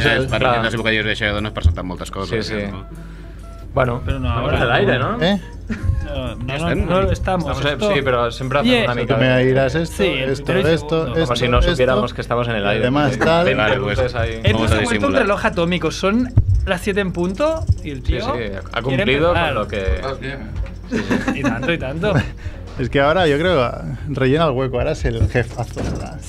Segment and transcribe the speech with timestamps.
[0.00, 0.64] sea, Eh, per clar.
[0.64, 2.46] les bocadillos de Xedo no es presenten moltes coses.
[2.46, 2.66] Sí, sí.
[2.70, 2.84] No?
[3.72, 4.74] Bueno, Pero no, vamos ahora al no.
[4.74, 5.22] aire, ¿no?
[5.22, 5.40] ¿Eh?
[6.04, 7.10] No, no, estem, no, no?
[7.12, 7.56] estamos.
[7.56, 9.44] Estamos esto- sí, pero siempre hacemos Oye, una Tú mica me de...
[9.44, 11.70] dirás esto, Sí, esto, esto, esto, Como si no esto.
[11.70, 12.82] supiéramos que estamos en el aire.
[12.82, 13.44] Además, tal.
[13.44, 14.14] 20 Vale, pues.
[14.16, 14.40] ahí.
[14.44, 15.92] Ha puesto un reloj atómico.
[15.92, 16.32] Son
[16.66, 18.24] las 7 en punto y el Sí, tío.
[18.24, 18.28] sí,
[18.72, 20.00] ha quiere cumplido con lo que...
[21.36, 22.12] Y tanto, y tanto.
[22.78, 25.80] Es que ahora yo creo que rellena el hueco, ahora es el jefazo.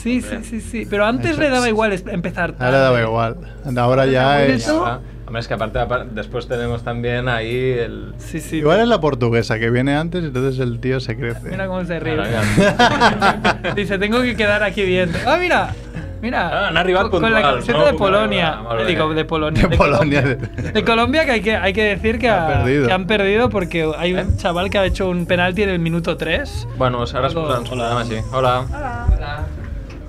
[0.02, 0.88] Sí, sí, sí, sí.
[0.90, 2.56] Pero antes le daba igual es- empezar.
[2.60, 3.36] Ahora le daba igual.
[3.78, 4.64] Ahora ya es.
[4.64, 8.14] Eso- Ah, Hombre, es que aparte, aparte- después tenemos también ahí el...
[8.18, 8.58] Sí, sí.
[8.58, 11.50] Igual es la portuguesa que viene antes y entonces el tío se crece.
[11.50, 12.18] Mira cómo se ríe.
[13.76, 15.18] Dice, tengo que quedar aquí viendo.
[15.26, 15.74] Ah, mira.
[16.22, 16.70] Mira.
[16.70, 17.86] Ah, con, con la camiseta no?
[17.86, 18.60] de Polonia.
[18.86, 19.68] Digo, de Polonia.
[19.68, 20.22] De Polonia.
[20.22, 20.72] Colombia.
[20.74, 22.88] De Colombia, que hay que, hay que decir que, Ha ha- perdido.
[22.88, 24.26] que han perdido porque hay un ¿Eh?
[24.36, 26.68] chaval que ha hecho un penalti en el minuto 3.
[26.78, 28.16] Bueno, pues ahora nos saludamos así.
[28.34, 28.66] Hola.
[28.70, 29.46] Hola.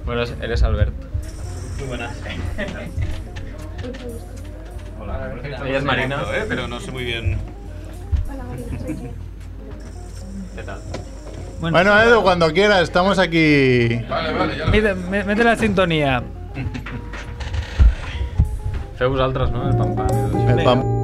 [0.05, 0.93] Bueno, es- eres Albert.
[1.79, 2.15] Muy buenas.
[5.01, 5.33] Hola.
[5.67, 6.23] Ella es Marina.
[6.35, 6.45] ¿eh?
[6.49, 7.39] Pero no sé muy bien.
[10.57, 10.81] ¿Qué tal?
[11.61, 14.01] Bueno, Edu, cuando quieras, estamos aquí.
[14.71, 16.23] Mete, me- mete la sintonía.
[18.99, 19.69] Feu vosaltres, no?
[19.71, 20.07] El pam pam.
[20.07, 20.59] i tot això.
[20.59, 21.02] El pam-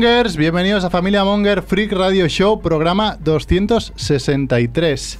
[0.00, 5.18] Mongers, bienvenidos a Familia Monger Freak Radio Show, programa 263.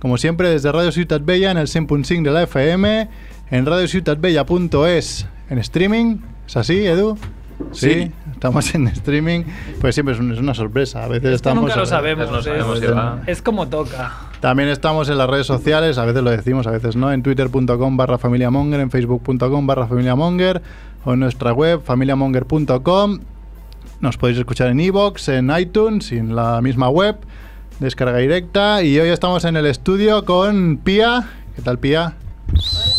[0.00, 3.08] Como siempre, desde Radio Ciutat Bella en el 100.5 de la FM,
[3.50, 6.16] en radiociutatbella.es, en streaming.
[6.46, 7.16] ¿Es así, Edu?
[7.72, 9.44] Sí, estamos en streaming.
[9.80, 11.04] Pues siempre es, un- es una sorpresa.
[11.04, 11.62] A veces estamos.
[11.64, 12.30] Nunca lo sabemos.
[12.30, 12.80] No sabemos
[13.26, 14.12] es como toca.
[14.40, 17.96] También estamos en las redes sociales, a veces lo decimos, a veces no, en twitter.com
[17.96, 20.60] barra familiamonger, en facebook.com barra familiamonger
[21.06, 23.20] o en nuestra web familiamonger.com.
[24.00, 27.16] Nos podéis escuchar en iVoox, en iTunes en la misma web,
[27.80, 28.82] descarga directa.
[28.82, 31.28] Y hoy estamos en el estudio con Pía.
[31.56, 32.14] ¿Qué tal, Pía?
[32.52, 32.97] Hola,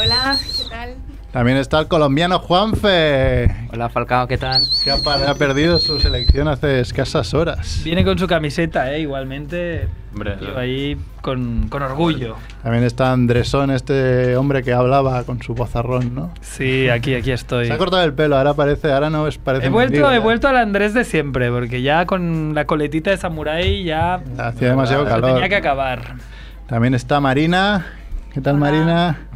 [0.00, 0.94] ¿qué tal?
[1.30, 4.62] También está el colombiano Juanfe, Hola Falcao, ¿qué tal?
[4.84, 7.80] que ha, perdido su selección hace escasas horas.
[7.84, 9.00] Viene con su camiseta, ¿eh?
[9.00, 9.88] igualmente.
[10.12, 12.36] Hombre, tío, ahí con, con orgullo.
[12.62, 16.32] También está Andresón, este hombre que hablaba con su vozarrón, ¿no?
[16.40, 17.66] Sí, aquí, aquí estoy.
[17.66, 20.20] Se ha cortado el pelo, ahora parece, ahora no es parece He vuelto, mendigo, he
[20.20, 25.02] vuelto al Andrés de siempre, porque ya con la coletita de samurái ya Hacía demasiado
[25.04, 25.32] se calor.
[25.32, 26.14] tenía que acabar.
[26.68, 27.86] También está Marina.
[28.34, 29.28] ¿Qué tal, Marina?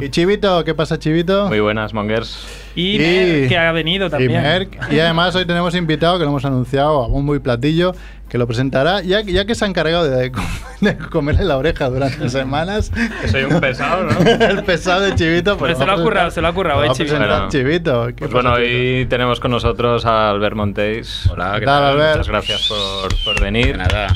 [0.00, 1.46] Y Chivito, ¿qué pasa, Chivito?
[1.48, 2.46] Muy buenas, Mongers.
[2.76, 4.30] Y, Mer, que ha venido también.
[4.30, 4.92] Y Merck.
[4.92, 7.92] Y además hoy tenemos invitado que lo hemos anunciado a bombo y platillo,
[8.28, 10.30] que lo presentará, ya, ya que se ha encargado de,
[10.82, 12.90] de comerle la oreja durante semanas.
[13.22, 14.20] Que soy un pesado, ¿no?
[14.46, 15.56] el pesado de Chivito.
[15.56, 17.16] Pero se lo ha currado, se lo ha currado, va eh, Chivito.
[17.16, 17.48] Bueno.
[17.48, 18.06] Chivito.
[18.08, 18.98] ¿Qué Pues pasa, bueno, Chivito?
[19.00, 21.26] hoy tenemos con nosotros a Albert Montéis.
[21.32, 21.92] Hola, ¿Qué ¿qué tal, tal?
[21.92, 22.10] Albert?
[22.18, 23.78] Muchas gracias por, por De venir.
[23.78, 24.08] nada.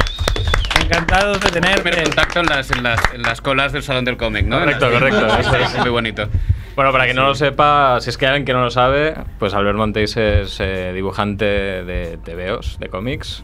[0.86, 2.02] Encantado de Primer tenerte.
[2.04, 4.58] contacto en las, en, las, en las colas del Salón del Cómic, ¿no?
[4.60, 5.78] Correcto, correcto, eso es.
[5.80, 6.28] Muy bonito.
[6.74, 9.14] Bueno, para quien no lo sepa, si es que hay alguien que no lo sabe,
[9.38, 13.42] pues Albert Montéis es eh, dibujante de TVOs, de cómics.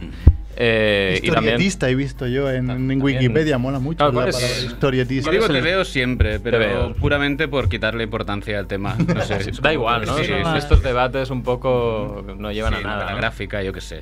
[0.55, 3.01] Eh, y también Historietista he visto yo en, en.
[3.01, 4.35] Wikipedia, mola mucho Claro, la ¿cuál es?
[4.35, 5.25] palabra historietista.
[5.25, 6.97] Yo digo es el- te veo siempre, pero TVOs.
[6.97, 8.95] puramente por quitarle importancia al tema.
[8.95, 10.15] No sé, es da igual, ¿no?
[10.15, 10.57] Sí, sí, sí.
[10.57, 13.05] Estos debates un poco no llevan Sí, a nada.
[13.05, 13.17] La ¿no?
[13.17, 14.01] gráfica, yo qué sé.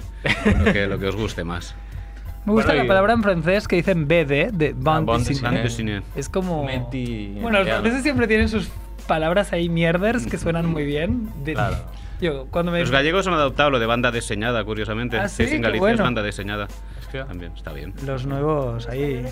[0.65, 1.73] Lo que, lo que os guste más.
[2.45, 5.11] Me gusta Bueno, la y- palabra en francés que dicen BD, de bande
[5.41, 6.01] bande dessinée.
[6.15, 6.65] Es como...
[6.65, 8.69] Meti- Bueno, los franceses siempre tienen sus
[9.07, 11.29] palabras ahí mierders que suenan muy bien.
[11.43, 11.77] De- Claro.
[12.19, 12.79] Yo, cuando me...
[12.81, 15.17] Los gallegos han adoptado lo de banda diseñada, curiosamente.
[15.17, 15.95] Ah, sí, en Galicia bueno.
[15.95, 16.67] es banda diseñada.
[16.99, 17.25] Hostia.
[17.25, 17.93] También, está bien.
[18.05, 19.25] Los nuevos ahí...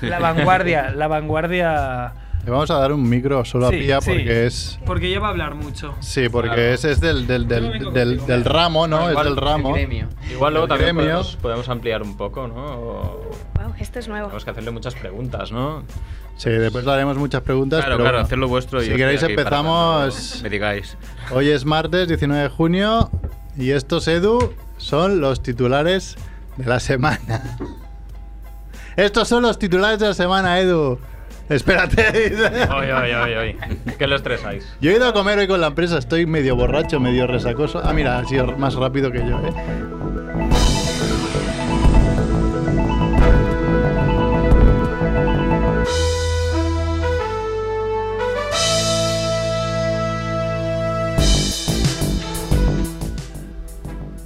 [0.00, 2.12] La vanguardia, la vanguardia
[2.44, 4.10] Le vamos a dar un micro solo Sí, a Pía sí.
[4.10, 4.78] porque es.
[4.84, 5.94] Porque ella va a hablar mucho.
[6.00, 6.62] Sí, porque Claro.
[6.62, 9.08] ese es del, del, del, del, ramo, ¿no?
[9.10, 9.72] Es del ramo.
[9.72, 10.08] gremio.
[10.30, 12.54] Igual luego también podemos, podemos ampliar un poco, ¿no?
[12.56, 14.26] O Wow, esto es nuevo.
[14.26, 15.84] tenemos que hacerle muchas preguntas, ¿no?
[16.36, 17.80] Sí, después le haremos muchas preguntas.
[17.80, 18.26] Claro, pero claro, bueno.
[18.26, 18.82] hacedlo vuestro.
[18.82, 20.40] y Si queréis empezamos.
[20.42, 20.98] Me digáis.
[21.30, 23.10] Hoy es martes 19 de junio
[23.56, 26.16] y estos, Edu, son los titulares
[26.58, 27.56] de la semana.
[28.96, 30.98] Estos son los titulares de la semana, Edu.
[31.48, 32.32] Espérate.
[32.74, 33.56] Oye, oye, oye, oye.
[33.98, 34.66] ¿Qué le estresáis?
[34.80, 37.80] Yo he ido a comer hoy con la empresa, estoy medio borracho, medio resacoso.
[37.84, 39.52] Ah, mira, ha sido más rápido que yo, ¿eh?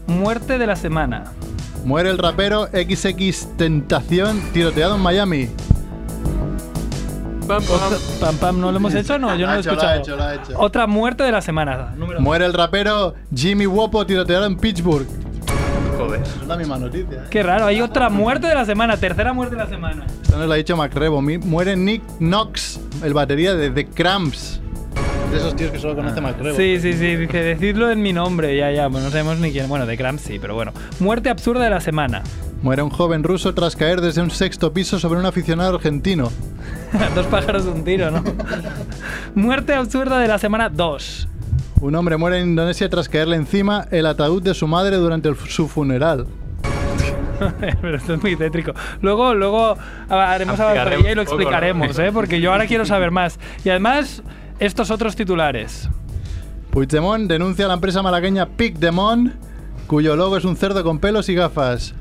[0.06, 1.32] Muerte de la semana.
[1.84, 5.48] Muere el rapero XX Tentación tiroteado en Miami.
[7.48, 7.74] Pam, pam.
[7.76, 9.18] Otra- Pam, pam, ¿no lo hemos hecho?
[9.18, 10.00] No, yo no Lo he hecho, lo ha escuchado.
[10.00, 10.52] hecho, lo ha hecho.
[10.60, 11.92] Otra muerte de la semana.
[11.96, 15.06] Número Muere el rapero Jimmy Wopo tiroteado en Pittsburgh.
[15.98, 16.20] Joder.
[16.22, 17.26] Es la misma noticia, ¿eh?
[17.30, 20.06] Qué raro, hay otra muerte de la semana, tercera muerte de la semana.
[20.22, 21.20] Esto nos lo ha dicho Macrebo.
[21.20, 24.60] Muere Nick Knox, el batería de The Cramps.
[25.30, 26.56] De esos tíos que solo conoce Macrebo.
[26.56, 29.68] Sí, sí, sí, dice, decidlo en mi nombre, ya, ya, pues no sabemos ni quién.
[29.68, 30.72] Bueno, de Cramp sí, pero bueno.
[31.00, 32.22] Muerte absurda de la semana.
[32.62, 36.30] Muere un joven ruso tras caer desde un sexto piso sobre un aficionado argentino.
[37.14, 38.24] Dos pájaros de un tiro, ¿no?
[39.34, 41.28] Muerte absurda de la semana 2.
[41.80, 45.36] Un hombre muere en Indonesia tras caerle encima el ataúd de su madre durante el-
[45.36, 46.26] su funeral.
[47.80, 48.72] Pero esto es muy tétrico.
[49.00, 49.76] Luego, luego
[50.08, 51.96] haremos a y lo explicaremos.
[51.98, 52.10] ¿eh?
[52.12, 53.38] Porque yo ahora quiero saber más.
[53.64, 54.22] Y además,
[54.58, 55.88] estos otros titulares.
[56.70, 59.32] Puigdemont denuncia a la empresa malagueña Picdemont,
[59.86, 61.94] cuyo logo es un cerdo con pelos y gafas.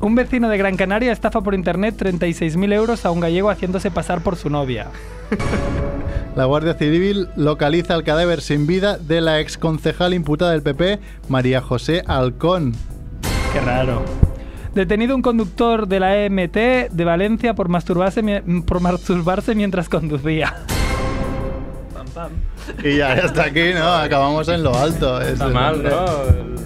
[0.00, 4.20] Un vecino de Gran Canaria estafa por internet 36.000 euros a un gallego haciéndose pasar
[4.22, 4.88] por su novia.
[6.36, 11.00] La Guardia Civil localiza el cadáver sin vida de la exconcejal imputada del PP,
[11.30, 12.74] María José Alcón.
[13.54, 14.02] Qué raro.
[14.74, 20.54] Detenido un conductor de la EMT de Valencia por masturbarse, mi- por masturbarse mientras conducía.
[22.16, 22.30] Pam.
[22.82, 23.86] Y ya hasta aquí, ¿no?
[23.94, 25.20] Acabamos en lo alto.
[25.20, 26.56] Está Es- mal, ¿no?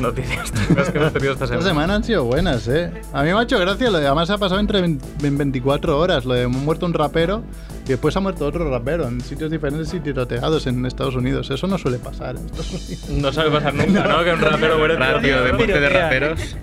[0.00, 1.62] Noticias que hemos tenido esta Esta semana.
[1.68, 2.90] semana han sido buenas, ¿eh?
[3.12, 5.98] A mí me ha hecho gracia, lo de, además ha pasado entre vein- en 24
[5.98, 7.42] horas, lo de muerto un rapero
[7.84, 11.50] y después ha muerto otro rapero en sitios diferentes y tiroteados en Estados Unidos.
[11.50, 13.08] Eso no suele pasar en Estados Unidos.
[13.10, 14.24] No suele pasar nunca, ¿no?
[14.24, 16.56] Que un rapero muere Ratio de muerte de raperos.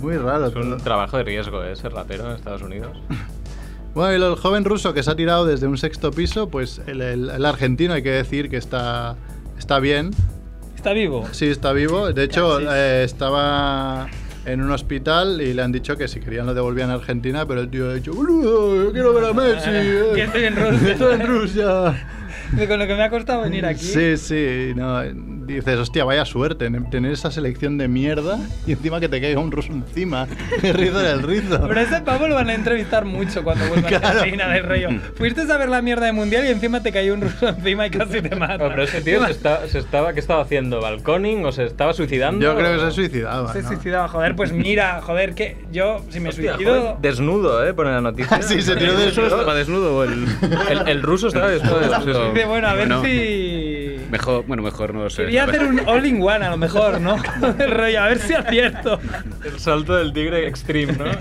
[0.00, 0.46] Muy raro.
[0.48, 0.76] Es un todo.
[0.78, 1.76] trabajo de riesgo, ¿eh?
[1.76, 2.96] Ser rapero en Estados Unidos.
[3.94, 7.00] Bueno, y el joven ruso que se ha tirado desde un sexto piso, pues el,
[7.00, 9.16] el- el argentino hay que decir que está,
[9.58, 10.10] está bien.
[10.76, 11.26] ¿Está vivo?
[11.32, 12.12] Sí, está vivo.
[12.12, 14.06] De hecho, eh, estaba
[14.46, 17.60] en un hospital y le han dicho que si querían lo devolvían a Argentina, pero
[17.60, 19.68] el tío ha dicho, boludo, yo quiero ver a Messi.
[19.72, 20.12] eh".
[20.14, 20.88] Que estoy en Rusia.
[20.92, 22.06] Estoy en Rusia.
[22.68, 23.84] Con lo que me ha costado venir aquí.
[23.84, 25.02] Sí, sí, no,
[25.54, 29.40] dices, hostia, vaya suerte en tener esa selección de mierda y encima que te caiga
[29.40, 30.26] un ruso encima.
[30.62, 31.60] El rizo del rizo.
[31.66, 34.06] Pero a ese pavo lo van a entrevistar mucho cuando vuelva a Claro.
[34.20, 34.88] Argentina del rollo.
[35.16, 37.90] Fuiste a ver la mierda de mundial y encima te cayó un ruso encima y
[37.90, 38.68] casi te mata.
[38.68, 40.80] Pero ese tío se, está- se estaba, ¿qué estaba haciendo?
[40.80, 42.44] ¿Balconing o se estaba suicidando?
[42.44, 43.52] Yo creo que se suicidaba.
[43.52, 43.68] Se ¿no?
[43.68, 46.80] suicidaba, joder, pues mira, joder, que yo, si me Hostia, suicido.
[46.80, 47.74] joder, desnudo, ¿eh?
[47.74, 48.42] Pone la noticia.
[48.48, 50.26] Sí, se tiró del ¿Eso estaba desnudo el.?
[50.70, 52.32] El, el ruso estaba desnudo.
[52.48, 53.04] bueno, a ver Bueno.
[53.04, 53.96] si.
[54.10, 55.30] Mejor, bueno, mejor no lo sé.
[55.46, 57.16] Quería hacer un all-in-one a lo mejor, ¿no?
[57.58, 58.98] El rollo, a ver si acierto.
[59.44, 61.04] El salto del tigre extreme, ¿no?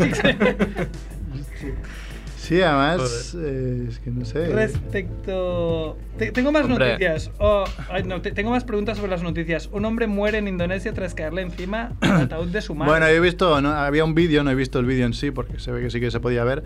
[2.38, 4.48] Sí, además, eh, es que no sé.
[4.48, 5.98] Respecto.
[6.18, 6.92] Te- tengo más Hombre.
[6.94, 7.30] noticias.
[7.40, 9.68] Oh, ay, no, te- tengo más preguntas sobre las noticias.
[9.74, 12.92] Un hombre muere en Indonesia tras caerle encima al ataúd de su madre.
[12.92, 15.30] Bueno, yo he visto, no, había un vídeo, no he visto el vídeo en sí,
[15.32, 16.64] porque se ve que sí que se podía ver,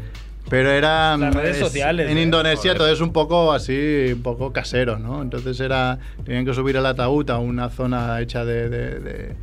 [0.50, 1.16] pero era...
[1.18, 2.24] Las redes es- sociales, En eh.
[2.24, 2.78] Indonesia Joder.
[2.78, 5.22] todo es un poco así, un poco casero, ¿no?
[5.22, 8.70] Entonces era, tenían que subir el ataúd a una zona hecha de...
[8.70, 9.36] de- de-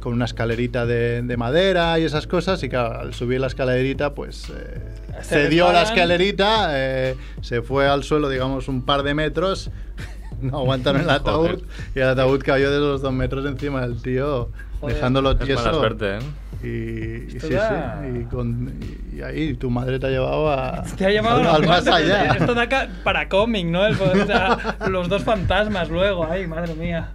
[0.00, 4.14] con una escalerita de, de madera y esas cosas, y claro, al subir la escalerita,
[4.14, 4.80] pues eh,
[5.22, 9.70] Se cedió la escalerita, eh, se fue al suelo, digamos, un par de metros,
[10.40, 11.62] no aguantaron el ataúd,
[11.94, 14.48] y el ataúd cayó de los dos metros encima del tío,
[14.80, 14.94] Joder.
[14.96, 15.62] dejándolo Es tieso.
[15.64, 16.18] mala suerte, ¿eh?
[16.62, 18.18] Y, y Esto sí, da- sí.
[18.20, 18.72] Y, con-
[19.14, 22.32] y- ahí tu madre te ha llevado a, Te ha llamado al, más allá.
[22.34, 22.68] Esto da
[23.02, 23.84] para cómic, ¿no?
[23.86, 27.10] El poder- o sea, los dos fantasmas luego, ay, madre mía.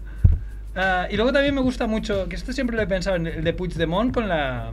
[0.76, 3.44] Ah, y luego también me gusta mucho, que esto siempre lo he pensado, en el
[3.44, 4.70] de Puigdemont con la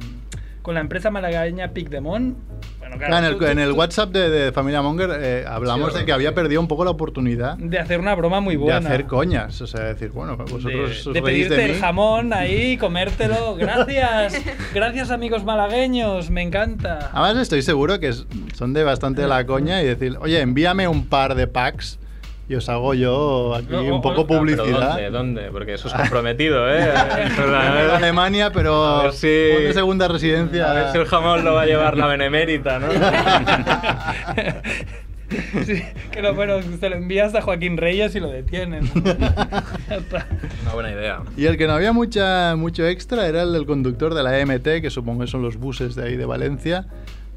[0.65, 2.39] con la empresa malagueña Picdemont.
[2.79, 5.93] Bueno, claro, en, el, tú- en el tú- WhatsApp de, de Familia Monger eh, hablamos
[5.93, 8.81] Sí, de que había perdido un poco la oportunidad De hacer una broma muy buena.
[8.81, 9.61] de hacer coñas.
[9.61, 11.71] O sea, decir, bueno, de, vosotros os de reís pedirte de mí.
[11.75, 13.57] el jamón ahí comértelo.
[13.57, 14.43] Gracias.
[14.75, 16.31] Gracias, amigos malagueños.
[16.31, 17.11] Me encanta.
[17.13, 18.13] Además, estoy seguro que
[18.55, 21.99] son de bastante la coña y decir, oye, envíame un par de packs
[22.49, 24.89] y os hago yo aquí No, un poco Ah, pero publicidad.
[24.91, 25.11] ¿Dónde?
[25.11, 25.43] ¿Dónde?
[25.51, 26.91] Porque eso es comprometido, ¿eh?
[27.39, 30.71] En Alemania, pero A ver si- ponte segunda residencia.
[30.71, 32.89] A ver si el jamón lo va a llevar la benemérita, ¿no?
[35.65, 35.83] Sí,
[36.13, 38.89] que lo bueno, se lo envías a Joaquín Reyes y lo detienen.
[40.63, 41.23] Una buena idea.
[41.37, 44.81] Y el que no había mucha, mucho extra era el del conductor de la EMT,
[44.83, 46.87] que supongo que son los buses de ahí de Valencia.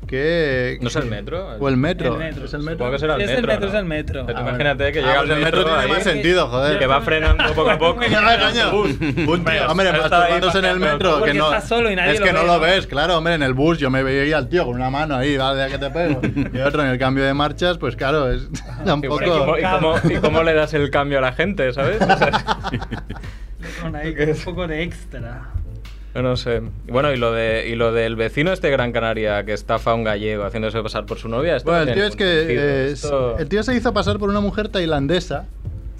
[0.05, 1.57] Que, ¿No es el metro?
[1.59, 2.13] O el metro.
[2.13, 2.45] El metro.
[2.45, 2.91] ¿Es el Supongo metro?
[2.91, 3.51] que será el Sí, es el metro.
[3.51, 3.73] metro, ¿no?
[3.73, 4.23] es el metro.
[4.23, 4.39] Bueno.
[4.41, 6.79] imagínate que Ah, llega pues el el metro tiene ahí, más sentido, joder.
[6.79, 7.99] Que va frenando poco a poco.
[8.07, 11.23] ¿Qué hombre, ahí masturbándose en el metro.
[11.23, 13.33] Que no, solo y nadie es que no lo ves, claro, hombre.
[13.33, 15.89] En el bus yo me veía al tío con una mano ahí, vale, que te
[15.89, 16.21] pego.
[16.53, 18.43] Y otro en el cambio de marchas, pues claro, es
[18.81, 19.17] ¿Y tampoco.
[19.25, 22.01] cómo, y cómo- y cómo le das el cambio a la gente, sabes?
[22.01, 22.45] O sea,
[23.81, 25.49] Con ahí un poco de extra.
[26.21, 26.61] No sé.
[26.87, 29.93] Bueno, y lo, de, y lo del vecino este de Gran Canaria que estafa a
[29.93, 31.57] un gallego haciéndose pasar por su novia.
[31.63, 32.95] Bueno, no el tío es que eh,
[33.39, 35.47] el tío se hizo pasar por una mujer tailandesa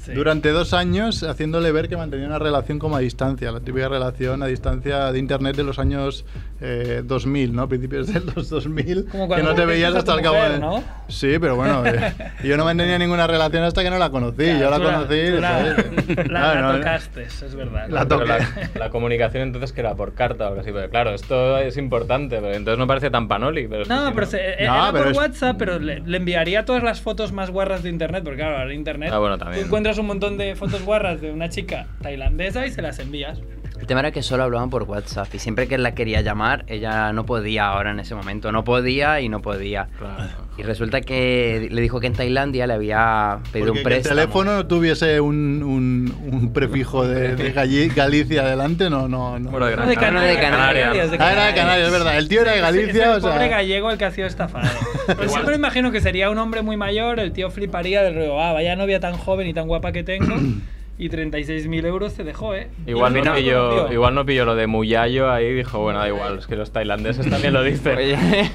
[0.08, 0.14] Sí.
[0.14, 4.42] durante dos años, haciéndole ver que mantenía una relación como a distancia, la típica relación
[4.42, 6.26] a distancia de internet de los años
[6.62, 7.68] eh, 2000, ¿no?
[7.70, 10.60] Principios de los 2000, Como que cuando no te veías hasta el cabo mujer, de...
[10.60, 10.84] ¿no?
[11.08, 14.38] Sí, pero bueno, eh, yo no mantenía ninguna relación hasta que no la conocí.
[14.46, 15.22] Claro, yo la conocí.
[15.40, 17.90] la, después- la- Claro, la no, tocaste, es verdad.
[17.90, 18.26] La toqué.
[18.26, 18.40] la,
[18.80, 20.72] la comunicación entonces que era por carta o algo así.
[20.72, 23.68] Pero claro, esto es importante, pero entonces no parece tan panoli.
[23.68, 26.66] Pero No, pero se, eh, No, era pero por es- WhatsApp, pero le, le enviaría
[26.66, 29.62] todas las fotos más guarras de internet, porque claro, ahora internet Ah, bueno, también.
[29.62, 33.40] tú encuentras un montón de fotos guarras de una chica tailandesa y se las envías.
[33.80, 37.14] El tema era que solo hablaban por WhatsApp y siempre que la quería llamar, ella
[37.14, 38.52] no podía ahora en ese momento.
[38.52, 39.88] No podía y no podía.
[39.98, 40.48] Claro.
[40.58, 43.84] Y resulta que le dijo que en Tailandia le había pedido Porque un que el
[43.84, 44.16] préstamo.
[44.16, 49.52] teléfono no tuviese un, un, un prefijo de, de Galli- Galicia adelante, no, no, no.
[49.52, 50.42] Bueno, de Gran de Canaria.
[50.42, 51.12] Canarias, Canarias.
[51.12, 52.18] de Ah, era de Canarias, es verdad.
[52.18, 53.32] El tío era de Es Galicia, el o sea.
[53.34, 54.68] pobre gallego el que ha sido estafado.
[55.08, 58.54] Pero siempre imagino que sería un hombre muy mayor, el tío fliparía del rollo, ah,
[58.54, 60.36] vaya novia tan joven y tan guapa que tengo,
[60.98, 62.70] y 36.000 euros se dejó, ¿eh?
[62.88, 66.48] Igual no, pilló, igual no pilló lo de Muyayo ahí dijo, bueno, da igual, es
[66.48, 67.98] que los tailandeses también lo dicen.
[67.98, 68.18] Oye.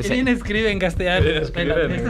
[0.00, 1.26] Qué bien escribe en castellano.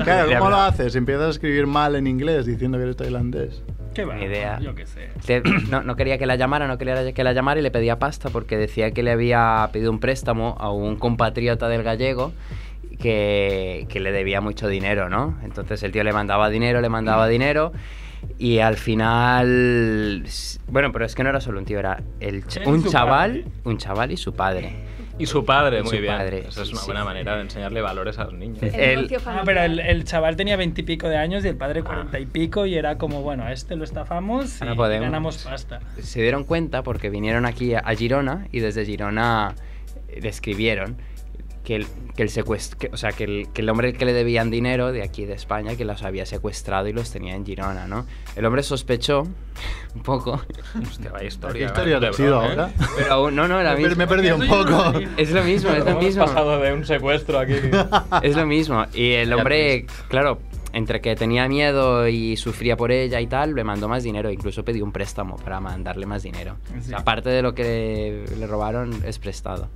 [0.05, 0.95] Claro, ¿cómo lo haces?
[0.95, 3.63] Empiezas a escribir mal en inglés diciendo que eres tailandés.
[3.95, 4.23] ¿Qué va?
[4.23, 4.61] Idea.
[4.61, 5.09] Yo qué sé.
[5.27, 7.99] Te- no, no quería que la llamara, no quería que la llamara y le pedía
[7.99, 12.33] pasta porque decía que le había pedido un préstamo a un compatriota del gallego
[13.01, 15.39] que, que le debía mucho dinero, ¿no?
[15.43, 17.73] Entonces el tío le mandaba dinero, le mandaba dinero
[18.39, 20.25] y al final...
[20.69, 23.45] Bueno, pero es que no era solo un tío, era el ch- un chaval, padre.
[23.65, 24.85] un chaval y su padre.
[25.19, 26.15] Y su padre, Y muy su bien.
[26.17, 26.87] padre, Esa es sí, una sí.
[26.87, 28.63] buena manera de enseñarle valores a los niños.
[28.63, 31.83] El- El negocio Ah, pero el, el chaval tenía veintipico de años y el padre
[31.83, 35.07] cuarenta y pico y era como, bueno, a este lo estafamos y podemos.
[35.07, 35.81] ganamos pasta.
[36.01, 39.55] se dieron cuenta porque vinieron aquí a, Girona y desde Girona
[40.09, 40.99] eh, describieron
[41.69, 42.31] que el, que el
[42.79, 45.35] que- o sea, que el, que el hombre que le debían dinero de aquí de
[45.35, 48.07] España que los había secuestrado y los tenía en Girona, ¿no?
[48.37, 49.25] El hombre sospechó
[49.95, 50.41] un poco,
[50.83, 51.67] Hostia, vaya historia.
[51.67, 52.71] ¿Qué historia ha sido culebrón, ahora?
[52.71, 52.85] ¿eh?
[52.97, 54.95] pero aún- no, no, la Me, me he perdido un poco.
[55.19, 56.25] Es lo mismo, es lo Hemos mismo.
[56.25, 57.53] pasado de un secuestro aquí.
[58.23, 58.87] Es lo mismo.
[58.95, 60.39] Y el hombre, claro,
[60.73, 64.31] entre que tenía miedo y sufría por ella y tal, le mandó más dinero.
[64.31, 66.57] Incluso pidió un préstamo para mandarle más dinero.
[66.71, 66.95] O sea, Sí.
[66.97, 69.69] aparte de lo que le robaron, es prestado.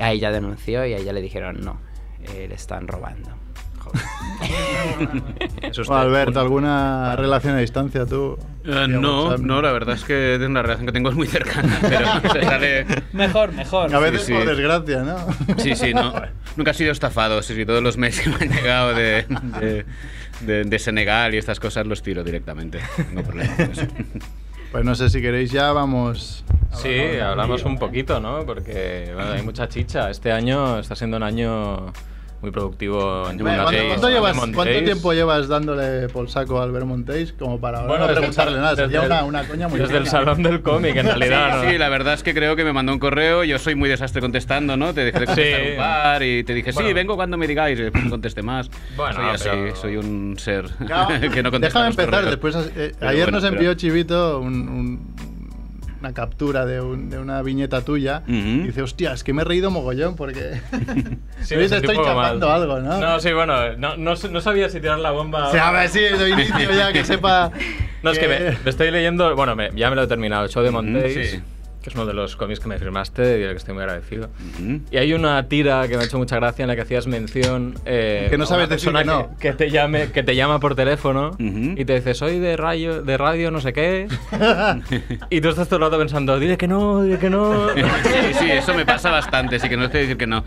[0.00, 1.78] A ella denunció y a ella le dijeron, no,
[2.22, 3.30] eh, le están robando.
[5.62, 8.36] Eso Alberto, ¿alguna relación a distancia tú?
[8.64, 11.78] Vía no, no, la verdad es que es una relación que tengo es muy cercana,
[11.80, 12.86] pero se sale...
[13.12, 13.94] Mejor, mejor.
[13.94, 14.32] A veces sí.
[14.32, 15.16] por desgracia, ¿no?
[15.58, 16.12] Sí, sí, no.
[16.56, 17.42] Nunca he sido estafado.
[17.42, 19.24] Sí, sí, todos los meses que me han llegado de,
[19.60, 19.86] de,
[20.40, 22.80] de- de Senegal y estas cosas los tiro directamente.
[23.12, 23.86] No problema con eso.
[24.72, 26.44] Pues no sé si queréis ya, vamos.
[26.72, 28.44] Sí, hablamos un poquito, ¿no?
[28.44, 30.10] Porque bueno, hay mucha chicha.
[30.10, 31.92] Este año está siendo un año
[32.46, 34.54] muy productivo en Bueno, ¿Cuánto, cuánto en llevas, Montéis.
[34.56, 38.76] ¿Cuánto tiempo llevas dándole por saco a Albert Montéis como para Bueno, no preguntarle nada?
[38.76, 41.64] Sería una, una coña muy Desde el salón del cómic, en realidad.
[41.64, 41.70] ¿no?
[41.70, 43.42] Sí, la verdad es que creo que me mandó un correo.
[43.42, 44.94] Yo soy muy desastre contestando, ¿no?
[44.94, 45.70] Te dejé de contestar Sí.
[45.72, 46.88] un par y te dije, Bueno.
[46.88, 47.80] sí, vengo cuando me digáis.
[47.80, 48.70] Y contesté más.
[48.96, 52.10] Bueno, soy así, pero- soy un ser Claro, que no contesta Déjame empezar.
[52.10, 52.30] correos.
[52.30, 55.15] Después, eh, ayer bueno, nos pero- envió Chivito un- un-
[56.00, 58.22] una captura de, un- de una viñeta tuya.
[58.26, 60.60] Y dice, hostia, es que me he reído mogollón porque.
[61.42, 62.04] Sí, me estoy mal.
[62.06, 62.98] chapando algo, ¿no?
[62.98, 65.48] No, sí, bueno, no, no, no sabía si tirar la bomba.
[65.48, 67.52] O sea, a ver, sí, de inicio ya que sepa.
[68.02, 70.50] No, es que me, me estoy leyendo, bueno, me- ya me lo he terminado, el
[70.50, 71.30] show de Montéis.
[71.30, 71.40] sí.
[71.86, 74.28] Que es uno de los cómics que me firmaste y del que estoy muy agradecido.
[74.58, 74.80] Ujú.
[74.90, 77.76] Y hay una tira que me ha hecho mucha gracia en la que hacías mención.
[77.84, 79.30] eh, Que no a sabes decir que no.
[79.38, 81.74] Que, te llame, que te llama por teléfono Ujú.
[81.76, 84.08] y te dice, soy de radio, de radio no sé qué.
[85.30, 87.68] y tú estás todo el rato pensando, dile que no, dile que no.
[87.76, 90.42] Sí, sí, eso me pasa bastante, sí que no estoy decir que no.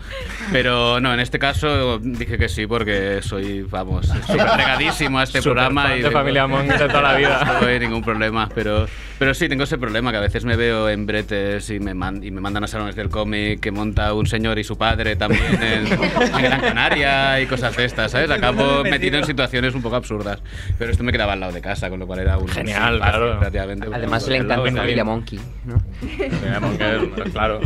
[0.52, 5.40] Pero no, en este caso dije que sí porque soy, vamos, súper regadísimo a este
[5.40, 5.94] Superfan programa.
[5.94, 7.58] de Familia Monger de toda la vida.
[7.62, 8.86] No hay ningún problema, pero,
[9.18, 12.30] pero sí, tengo ese problema que a veces me veo en y me, man- y
[12.30, 15.86] me mandan a salones del cómic que monta un señor y su padre también en,
[15.86, 18.30] en Gran Canaria y cosas de estas, ¿sabes?
[18.30, 20.40] Acabo metido en situaciones un poco absurdas.
[20.78, 22.48] Pero esto me quedaba al lado de casa, con lo cual era un...
[22.48, 23.38] Genial, fácil, claro.
[23.40, 23.58] porque
[23.94, 25.04] Además le encanta y Familia.
[25.04, 25.80] Monkey, ¿no?
[26.00, 27.60] Familia Monger, claro.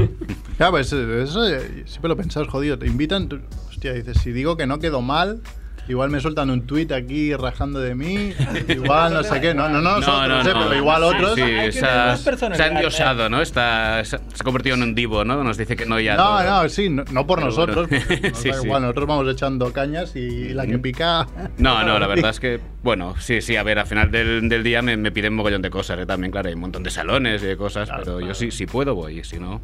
[0.56, 2.78] Claro, pues eh, eso eh, siempre lo pensás, jodido.
[2.78, 5.40] Te invitan, tú- hostia, dices, si digo que no quedo mal,
[5.88, 8.32] igual me sueltan un tuit aquí rajando de mí,
[8.68, 9.54] igual no sé qué.
[9.54, 11.34] No, no, no, nosotros, no, sé, pero igual otros.
[11.34, 13.40] Sí, se ha, endiosado, ¿no?
[13.42, 15.42] Está, se ha convertido en un divo, ¿no?
[15.44, 16.16] Nos dice que no ya.
[16.16, 16.62] No, todo.
[16.62, 17.88] no, sí, no, no por Pero nosotros.
[17.88, 18.04] bueno.
[18.30, 18.64] nos Sí, da sí.
[18.64, 21.26] igual, nosotros vamos echando cañas y la que pica.
[21.58, 24.62] No, no, la verdad es que, bueno, sí, sí, a ver, al final del, del
[24.62, 26.06] día me, me piden un mogollón de cosas, ¿eh?
[26.06, 28.94] también, claro, hay un montón de salones y de cosas, pero yo sí, si puedo
[28.94, 29.60] voy, si no,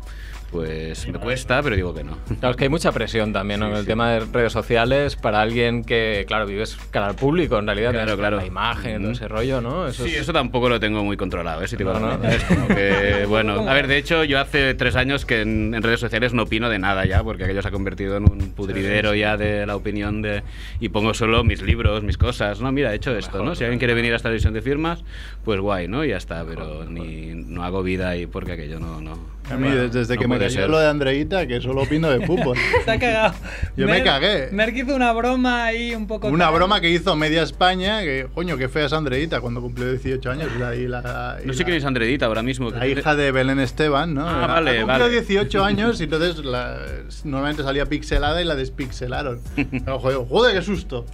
[0.51, 2.17] pues me cuesta, pero digo que no.
[2.41, 3.69] Claro, es que hay mucha presión también ¿no?
[3.69, 7.67] en el tema de redes sociales para alguien que, claro, vives cara al público en
[7.67, 7.93] realidad.
[7.93, 8.37] Claro, claro.
[8.39, 9.87] La imagen, todo ese rollo, ¿no?
[9.87, 11.69] Eso Sí, es- eso tampoco lo tengo muy controlado, ¿eh?
[11.69, 12.25] Si te No, no.
[12.29, 15.83] Es como que, bueno, a ver, de hecho, yo hace tres años que en, en
[15.83, 19.15] redes sociales no opino de nada ya, porque aquello se ha convertido en un pudridero
[19.15, 20.43] ya de la opinión de.
[20.81, 22.73] Y pongo solo mis libros, mis cosas, ¿no?
[22.73, 23.55] Mira, he hecho esto, ¿no?
[23.55, 25.05] Si alguien quiere venir a esta edición de firmas,
[25.45, 26.05] pues guay, ¿no?
[26.05, 29.01] Y ya está, pero ni, no hago vida ahí porque aquello no.
[29.01, 30.71] no A mí, des- desde no que me cayó ser.
[30.71, 32.57] lo de Andreita, que solo opino de fútbol.
[32.85, 33.35] Se ha cagado.
[33.77, 34.49] Yo me Merck- cagué.
[34.53, 36.29] Merck hizo una broma ahí un poco.
[36.29, 40.31] Una broma que hizo media España, que coño, qué fea es Andreita cuando cumplió 18
[40.31, 40.49] años.
[40.59, 42.71] La, y la- y No sé la- quién es Andredita ahora mismo.
[42.71, 44.29] La hija de Belén Esteban, ¿no?
[44.29, 45.21] Ah, vale, Ha cumplido vale.
[45.21, 46.79] 18 años y entonces la-
[47.25, 49.41] normalmente salía pixelada y la despixelaron.
[49.71, 51.07] Pero, joder, joder, qué susto.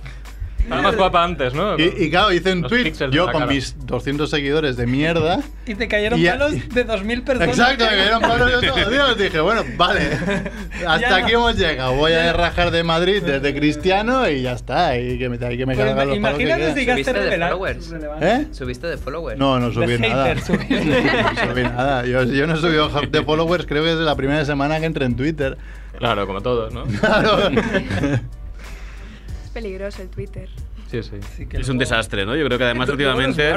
[0.66, 1.78] Estaba más guapa antes, ¿no?
[1.78, 3.46] Y, y claro, hice un Los tweet, de yo con cara.
[3.46, 5.40] mis 200 seguidores de mierda.
[5.64, 7.48] Y te cayeron Y palos de 2.000 personas.
[7.58, 9.16] Exacto, me cayeron palos todos los días.
[9.18, 10.00] Dije, bueno, vale,
[10.86, 11.38] hasta Ya aquí no.
[11.38, 11.94] hemos llegado.
[11.94, 14.98] Voy a rajar de Madrid desde Cristiano y ya está.
[14.98, 16.96] Y que me, que me Pero cargan los palos que imagínate si quieran.
[16.96, 17.94] ¿Subiste llegaste de followers?
[18.20, 18.46] ¿Eh?
[18.52, 19.38] ¿Subiste de followers?
[19.38, 20.24] No, no subí De nada.
[20.34, 20.66] hater, subí.
[20.68, 22.04] No subí nada.
[22.06, 25.04] Yo, yo no he subido de followers, creo que desde la primera semana que entré
[25.04, 25.56] en Twitter.
[25.98, 26.84] Claro, como todos, ¿no?
[27.00, 27.50] Claro.
[29.56, 30.50] Peligroso el Twitter.
[30.90, 31.16] Sí, sí.
[31.36, 32.36] Sí, que Es un desastre, ¿no?
[32.36, 33.52] Yo creo que además últimamente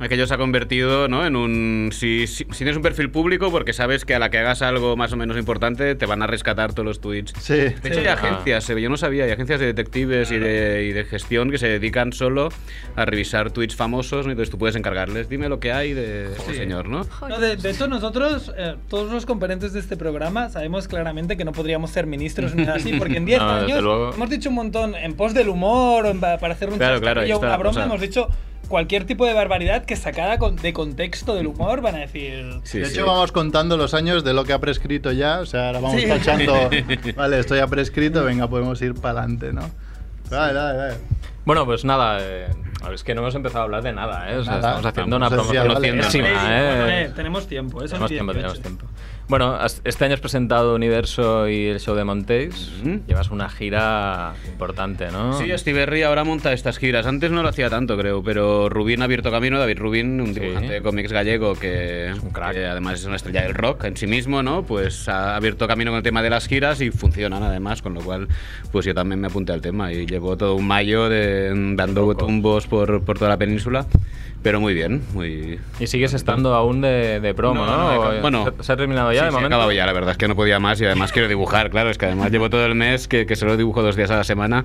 [0.00, 1.24] aquello se ha convertido, ¿no?
[1.24, 4.38] En un si, si, si tienes un perfil público porque sabes que a la que
[4.38, 7.32] hagas algo más o menos importante te van a rescatar todos los tweets.
[7.40, 7.54] Sí.
[7.54, 11.04] De hecho, hay agencias, yo no sabía, hay agencias de detectives y de, y de
[11.04, 12.48] gestión que se dedican solo
[12.96, 14.32] a revisar tweets famosos, ¿no?
[14.32, 17.06] entonces tú puedes encargarles, dime lo que hay de este señor, ¿no?
[17.28, 21.44] No, de, de hecho, nosotros, eh, todos los componentes de este programa, sabemos claramente que
[21.44, 24.54] no podríamos ser ministros ni nada así, porque en 10 No, años hemos dicho un
[24.56, 27.84] montón en pos del humor o en- para hacer un Claro, claro, broma, cosa.
[27.84, 28.28] hemos dicho
[28.68, 32.60] cualquier tipo de barbaridad que sacada con- de contexto del humor van a decir...
[32.64, 32.94] Sí, de sí.
[32.94, 35.38] hecho, vamos contando los años de lo que ha prescrito ya.
[35.40, 36.08] O sea, ahora vamos Sí.
[36.08, 36.68] tachando.
[37.16, 39.70] Vale, esto ya ha prescrito, venga, podemos ir para adelante, ¿no?
[40.30, 40.94] Dale, dale, dale.
[41.44, 42.48] Bueno, pues nada, eh,
[42.92, 44.36] es que no hemos empezado a hablar de nada, ¿eh?
[44.38, 44.68] O sea, Nada.
[44.70, 47.02] estamos haciendo una promoción vale.
[47.04, 47.10] ¿eh?
[47.14, 48.52] tenemos tiempo, eso Tenemos tiempo, 18.
[48.60, 48.86] tenemos tiempo.
[49.28, 52.70] Bueno, este año has presentado Universo y el show de Montéis.
[52.80, 53.00] Ujú.
[53.08, 55.36] Llevas una gira importante, ¿no?
[55.36, 57.06] Sí, Stiberry ahora monta estas giras.
[57.06, 59.58] Antes no lo hacía tanto, creo, pero Rubín ha abierto camino.
[59.58, 60.38] David Rubín, un Sí.
[60.38, 62.52] dibujante de cómics gallego que, un crack.
[62.52, 64.62] que además es una estrella del rock en sí mismo, ¿no?
[64.62, 68.02] Pues ha abierto camino con el tema de las giras y funcionan además, con lo
[68.02, 68.28] cual
[68.70, 72.68] pues yo también me apunté al tema y llevo todo un mayo de, dando tumbos
[72.68, 73.86] por, por toda la península.
[74.46, 75.58] Pero muy bien, muy...
[75.80, 77.76] Y sigues estando aún de, de promo, ¿no?
[77.76, 79.32] No, no, he ¿O acab- bueno, ¿se, se ha terminado ya sí, de sí, he
[79.32, 79.56] momento?
[79.56, 81.98] acabado ya, la verdad es que no podía más y además quiero dibujar, claro, es
[81.98, 84.64] que además llevo todo el mes que, que solo dibujo dos días a la semana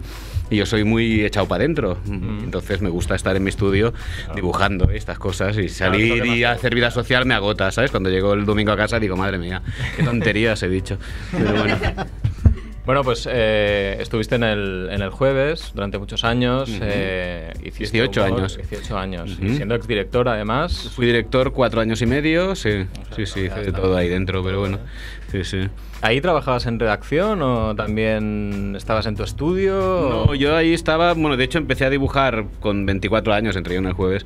[0.51, 1.97] y yo soy muy echado para adentro.
[2.07, 3.91] Entonces me gusta estar en mi estudio
[4.35, 7.89] dibujando estas cosas y Claro, salir eso y hacer vida social me agota, ¿sabes?
[7.89, 9.63] Cuando llego el domingo a casa digo, madre mía,
[9.97, 10.99] qué tonterías he dicho.
[11.31, 11.75] Pero bueno.
[12.85, 16.67] Bueno, pues eh, estuviste en el, en el jueves durante muchos años.
[16.69, 16.79] Ujú.
[16.81, 18.57] eh, hiciste 18 humor, años.
[18.57, 19.31] 18 años.
[19.37, 19.45] Ujú.
[19.45, 20.89] Y siendo exdirector, además.
[20.95, 24.59] Fui director cuatro años y medio, sí, sí, sí, hice de todo ahí dentro, pero
[24.59, 24.79] bueno,
[25.31, 25.69] sí, sí.
[26.01, 30.25] ¿Ahí trabajabas en redacción o también estabas en tu estudio?
[30.27, 33.79] No, yo ahí estaba, bueno, de hecho empecé a dibujar con 24 años, entré yo
[33.79, 34.25] en el jueves,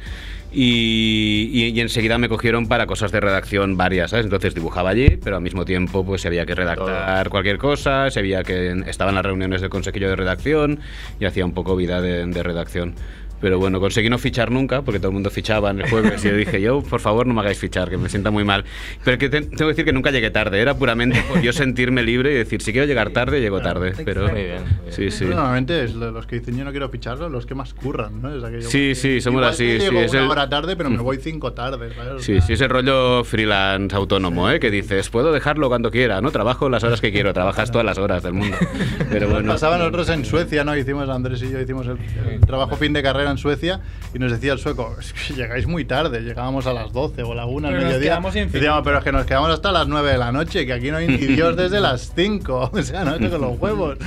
[0.53, 4.25] y, y- y enseguida me cogieron para cosas de redacción varias, ¿sabes?
[4.25, 8.43] Entonces dibujaba allí, pero al mismo tiempo pues había que redactar cualquier cosa, si había
[8.43, 8.71] que...
[8.87, 10.79] Estaba en las reuniones del consejillo de redacción
[11.19, 12.95] y hacía un poco vida de, de redacción.
[13.41, 16.24] Pero bueno, conseguí no fichar nunca, porque todo el mundo fichaba en el jueves.
[16.26, 18.63] Y yo dije, yo, por favor, no me hagáis fichar, que me sienta muy mal.
[19.04, 20.60] Pero que te- tengo que decir que nunca llegué tarde.
[20.62, 23.93] Era puramente por yo sentirme libre y decir, si quiero llegar tarde, llego tarde.
[24.04, 24.91] Pero Muy bien, muy bien.
[24.91, 25.26] sí, sí.
[25.26, 28.34] Normalmente es lo- los que dicen yo no quiero ficharlo, los que más curran, ¿no?
[28.36, 30.89] Es aquello Sí, que sí, somos igual así, sí, es una el- hora tarde, pero
[30.89, 31.89] me voy cinco tarde.
[31.93, 32.24] ¿sabes?
[32.24, 34.60] Sí, sí, ese rollo freelance autónomo, ¿eh?
[34.60, 36.32] que dices, puedo dejarlo cuando quiera, ¿no?
[36.32, 38.56] Trabajo las horas que quiero, trabajas todas las horas del mundo.
[39.12, 39.52] Pero bueno.
[39.54, 40.76] Pasaba nosotros en Suecia, ¿no?
[40.76, 41.98] Hicimos, Andrés y yo hicimos el,
[42.32, 43.79] el trabajo fin de carrera en Suecia
[44.13, 47.33] y nos decía el sueco, es que llegáis muy tarde, llegábamos a las 12 o
[47.33, 48.15] la 1 al nos mediodía.
[48.17, 48.51] infinito.
[48.53, 50.97] Decíamos, pero es que nos quedamos hasta las 9 de la noche, que aquí no
[50.97, 52.71] hay ni Dios desde las 5.
[52.73, 53.97] O sea, no, Esto con los huevos.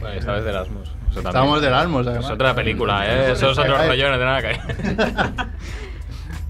[0.00, 0.88] Bueno, esta vez de Erasmus.
[0.88, 1.26] Eso también.
[1.28, 2.24] Estábamos de Erasmus, además.
[2.26, 3.32] Es otra película, ¿eh?
[3.32, 4.58] Eso es otro rollo, no tiene nada que ver.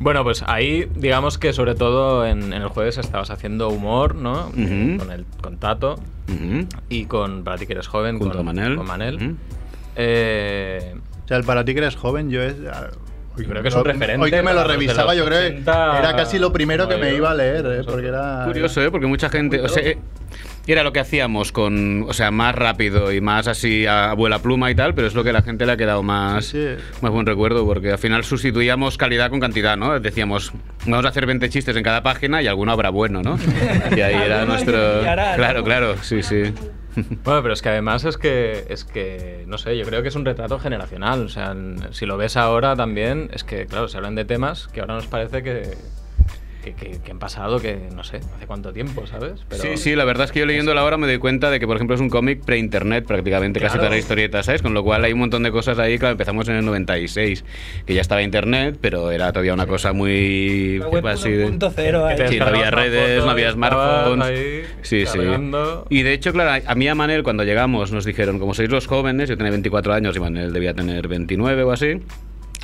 [0.01, 4.47] Bueno, pues ahí, digamos que sobre todo en, en el jueves estabas haciendo humor, ¿no?
[4.51, 4.97] Ujú.
[4.99, 5.95] con, el, con Tato
[6.29, 6.69] Ujú.
[6.89, 8.77] y con, para ti que eres joven, Junto con a Manel.
[8.77, 9.17] Con Manel.
[9.17, 9.37] Ujú.
[9.97, 10.95] Eh,
[11.29, 12.55] O sea, el para ti que eres joven, yo es.
[12.73, 12.89] ah,
[13.37, 16.17] Creo que es un referente Hoy que me lo revisaba, yo creo que 80 era
[16.17, 17.83] casi lo primero que me iba a leer, ¿eh?
[17.87, 18.45] porque era.
[18.47, 18.91] Curioso, ¿eh?
[18.91, 19.61] Porque mucha gente.
[19.61, 19.99] O sea, eh,
[20.67, 22.05] era lo que hacíamos con.
[22.09, 25.23] O sea, más rápido y más así a abuela pluma y tal, pero es lo
[25.23, 26.83] que a la gente le ha quedado más, Sí, sí.
[27.03, 30.01] más buen recuerdo, porque al final sustituíamos calidad con cantidad, ¿no?
[30.01, 30.51] Decíamos,
[30.87, 33.39] vamos a hacer 20 chistes en cada página y alguno habrá bueno, ¿no?
[33.97, 35.03] Y ahí era nuestro.
[35.03, 36.53] Claro, claro, sí, sí.
[37.25, 40.15] Bueno, pero es que además es que, es que, no sé, yo creo que es
[40.15, 41.25] un retrato generacional.
[41.25, 41.55] O sea,
[41.91, 45.07] si lo ves ahora también, es que, claro, se hablan de temas que ahora nos
[45.07, 45.77] parece que,
[46.75, 49.41] que, que- que han pasado, que no sé, hace cuánto tiempo, ¿sabes?
[49.49, 51.67] Pero- Sí, sí, la verdad es que yo leyéndolo ahora me doy cuenta de que,
[51.67, 53.81] por ejemplo, es un cómic pre-internet prácticamente, casi Claro.
[53.83, 54.63] toda la historieta, ¿sabes?
[54.63, 57.45] Con lo cual hay un montón de cosas ahí, claro, empezamos en el 96,
[57.87, 60.79] que ya estaba internet, pero era todavía una cosa muy...
[60.79, 62.17] La web así de- 1.0 ahí.
[62.17, 64.27] Que te Sí, no había redes, no había smartphones.
[64.27, 65.19] ahí Sí, sí.
[65.91, 68.71] Y de hecho, claro, a mí y a Manel cuando llegamos nos dijeron, como sois
[68.71, 72.01] los jóvenes, yo tenía 24 años y Manel debía tener 29 o así,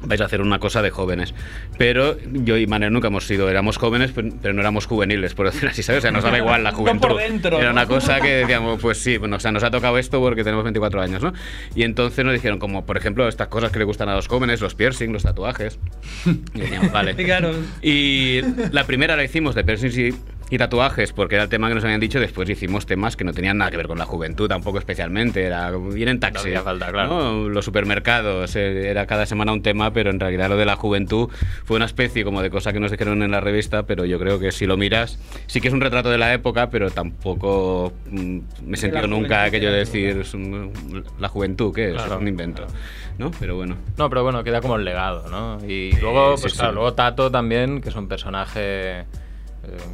[0.07, 1.35] vais a hacer una cosa de jóvenes.
[1.79, 5.71] Pero yo y Manel nunca hemos sido, éramos jóvenes, pero no éramos juveniles, por decirlo
[5.71, 6.01] así, ¿sabes?
[6.01, 7.09] O sea, nos daba igual la No juventud.
[7.09, 7.73] por dentro, Era ¿no?
[7.73, 10.65] una cosa que decíamos, pues sí, bueno, o sea, nos ha tocado esto porque tenemos
[10.65, 11.33] 24 años, ¿no?
[11.75, 14.61] Y entonces nos dijeron, como por ejemplo, estas cosas que le gustan a los jóvenes,
[14.61, 15.79] los piercing, los tatuajes.
[16.55, 17.15] Y decíamos, vale.
[17.83, 18.41] Y
[18.73, 20.15] la primera la hicimos de piercings y,
[20.55, 22.21] y tatuajes, porque era el tema que nos habían dicho.
[22.21, 25.43] Después hicimos temas que no tenían nada que ver con la juventud, tampoco especialmente.
[25.45, 26.35] Era ir en taxi.
[26.35, 27.09] No hacía falta, claro.
[27.09, 27.49] ¿no?
[27.49, 31.29] Los supermercados, eh, era cada semana un tema, pero en realidad lo de la juventud
[31.65, 33.85] fue una especie como de cosa que nos dijeron en la revista.
[33.85, 36.71] Pero yo creo que si lo miras, sí que es un retrato de la época,
[36.71, 40.73] pero tampoco mm, me he sentido nunca aquello de decir es un-
[41.19, 41.95] la juventud, que es?
[41.95, 42.67] Claro, un invento.
[43.19, 43.31] ¿No?
[43.39, 43.77] Pero bueno.
[43.97, 45.59] No, pero bueno, queda como el legado, ¿no?
[45.69, 46.59] Y luego, sí, pues sí.
[46.59, 49.05] claro, luego Tato también, que es un personaje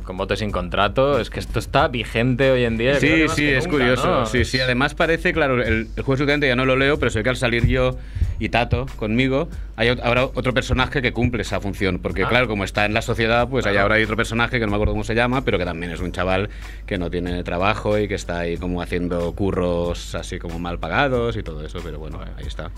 [0.04, 1.20] con bote sin contrato.
[1.20, 2.94] Es que esto está vigente hoy en día.
[3.00, 4.06] Sí, que sí, que es nunca, curioso.
[4.20, 4.26] ¿no?
[4.26, 7.22] Sí, sí, además parece, claro, el, el juego estudiante ya no lo leo, pero sé
[7.22, 7.96] que al salir yo
[8.38, 11.98] y Tato conmigo, hay ahora otro personaje que cumple esa función.
[11.98, 12.28] Porque, Ah.
[12.28, 13.85] claro, como está en la sociedad, pues hay Claro.
[13.85, 16.00] ahora hay otro personaje que no me acuerdo cómo se llama, pero que también es
[16.00, 16.48] un chaval
[16.87, 21.37] que no tiene trabajo y que está ahí como haciendo curros así como mal pagados
[21.37, 22.70] y todo eso, pero bueno, ahí está.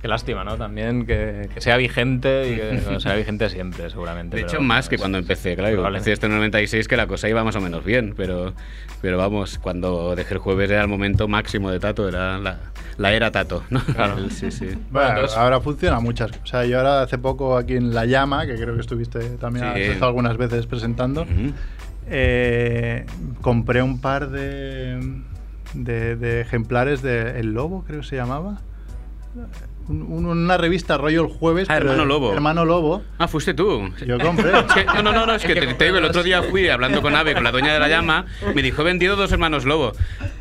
[0.00, 0.56] Qué lástima, ¿no?
[0.56, 4.36] También que, que sea vigente y que bueno, sea vigente siempre, seguramente.
[4.36, 5.84] De hecho, bueno, más que es- cuando empecé, claro.
[5.88, 8.54] Empecé esto en 96, que la cosa iba más o menos bien, pero,
[9.02, 12.58] pero vamos, cuando dejé el jueves era el momento máximo de Tato, era la,
[12.96, 13.80] la era Tato, ¿no?
[13.84, 14.16] Claro.
[14.18, 14.68] El- sí, sí.
[14.90, 16.42] Bueno, entonces- ahora funciona muchas cosas.
[16.44, 19.64] O sea, yo ahora hace poco aquí en La Llama, que creo que estuviste también
[19.66, 19.70] Sí.
[19.82, 21.26] has estado algunas veces presentando,
[22.10, 23.04] eh,
[23.42, 25.20] compré un par de,
[25.74, 28.60] de, de ejemplares de El Lobo, creo que se llamaba.
[29.88, 31.66] Un- un- una revista rollo el jueves.
[31.70, 32.32] Ah, Hermano Lobo.
[32.34, 33.02] Hermano Lobo.
[33.18, 33.90] Ah, fuiste tú.
[34.06, 34.50] Yo compré.
[34.68, 36.68] Es que- no, no, no, no, es que te, te digo, el otro día fui
[36.68, 39.64] hablando con Ave, con la dueña de la llama, me dijo, he vendido dos hermanos
[39.64, 39.92] Lobo,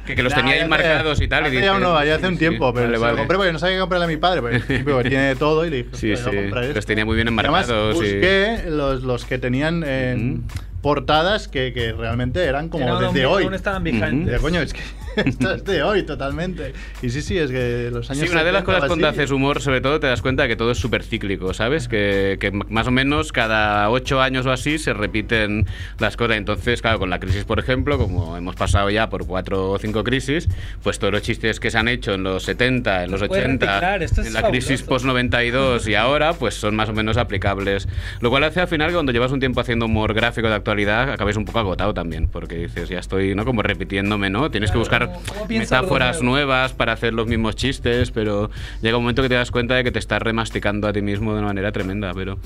[0.06, 1.44] que, que los Nah, tenía ahí marcados y tal.
[1.44, 3.06] y hace dije, ya uno, ya hace sí, un sí, tiempo, pero vale, se lo
[3.06, 3.18] vale.
[3.20, 4.60] compré porque no sabía qué comprarle a mi padre, porque
[4.92, 6.82] porque tiene todo y le dije, Sí, "Hostia, voy a sí, los esto".
[6.88, 7.96] tenía muy bien Y además enmarcados.
[7.96, 10.40] y- busqué los, los que tenían eh,
[10.82, 13.44] portadas que, que realmente eran como Eran desde aún- hoy.
[13.46, 14.34] aún estaban vigentes.
[14.34, 14.82] De coño, es que
[15.26, 16.74] esto es de hoy totalmente.
[17.02, 19.32] Y sí, sí, es que los años Sí, una de las 70 cosas cuando haces
[19.32, 21.88] humor, sobre todo, te das cuenta de que todo es súper cíclico, ¿sabes?
[21.88, 25.66] Que, que más o menos cada ocho años o así se repiten
[26.00, 26.38] las cosas.
[26.38, 30.04] Entonces, claro, con la crisis, por ejemplo, como hemos pasado ya por cuatro o cinco
[30.04, 30.48] crisis,
[30.84, 33.66] pues todos los chistes que se han hecho en los 70, en los Puedes 80,
[33.66, 35.08] reciclar, esto es en la crisis fabuloso.
[35.08, 37.88] post-92 y ahora, pues son más o menos aplicables.
[38.22, 41.10] Lo cual hace al final que cuando llevas un tiempo haciendo humor gráfico de actualidad,
[41.12, 43.46] acabes un poco agotado también, porque dices, ya estoy, ¿no?
[43.46, 44.50] Como repitiéndome, ¿no?
[44.52, 48.12] Tienes que Claro, buscar ¿cómo- cómo pienso algo metáforas nuevas para hacer los mismos chistes,
[48.12, 48.50] pero
[48.82, 51.34] llega un momento que te das cuenta de que te estás remasticando a ti mismo
[51.34, 52.38] de una manera tremenda, pero...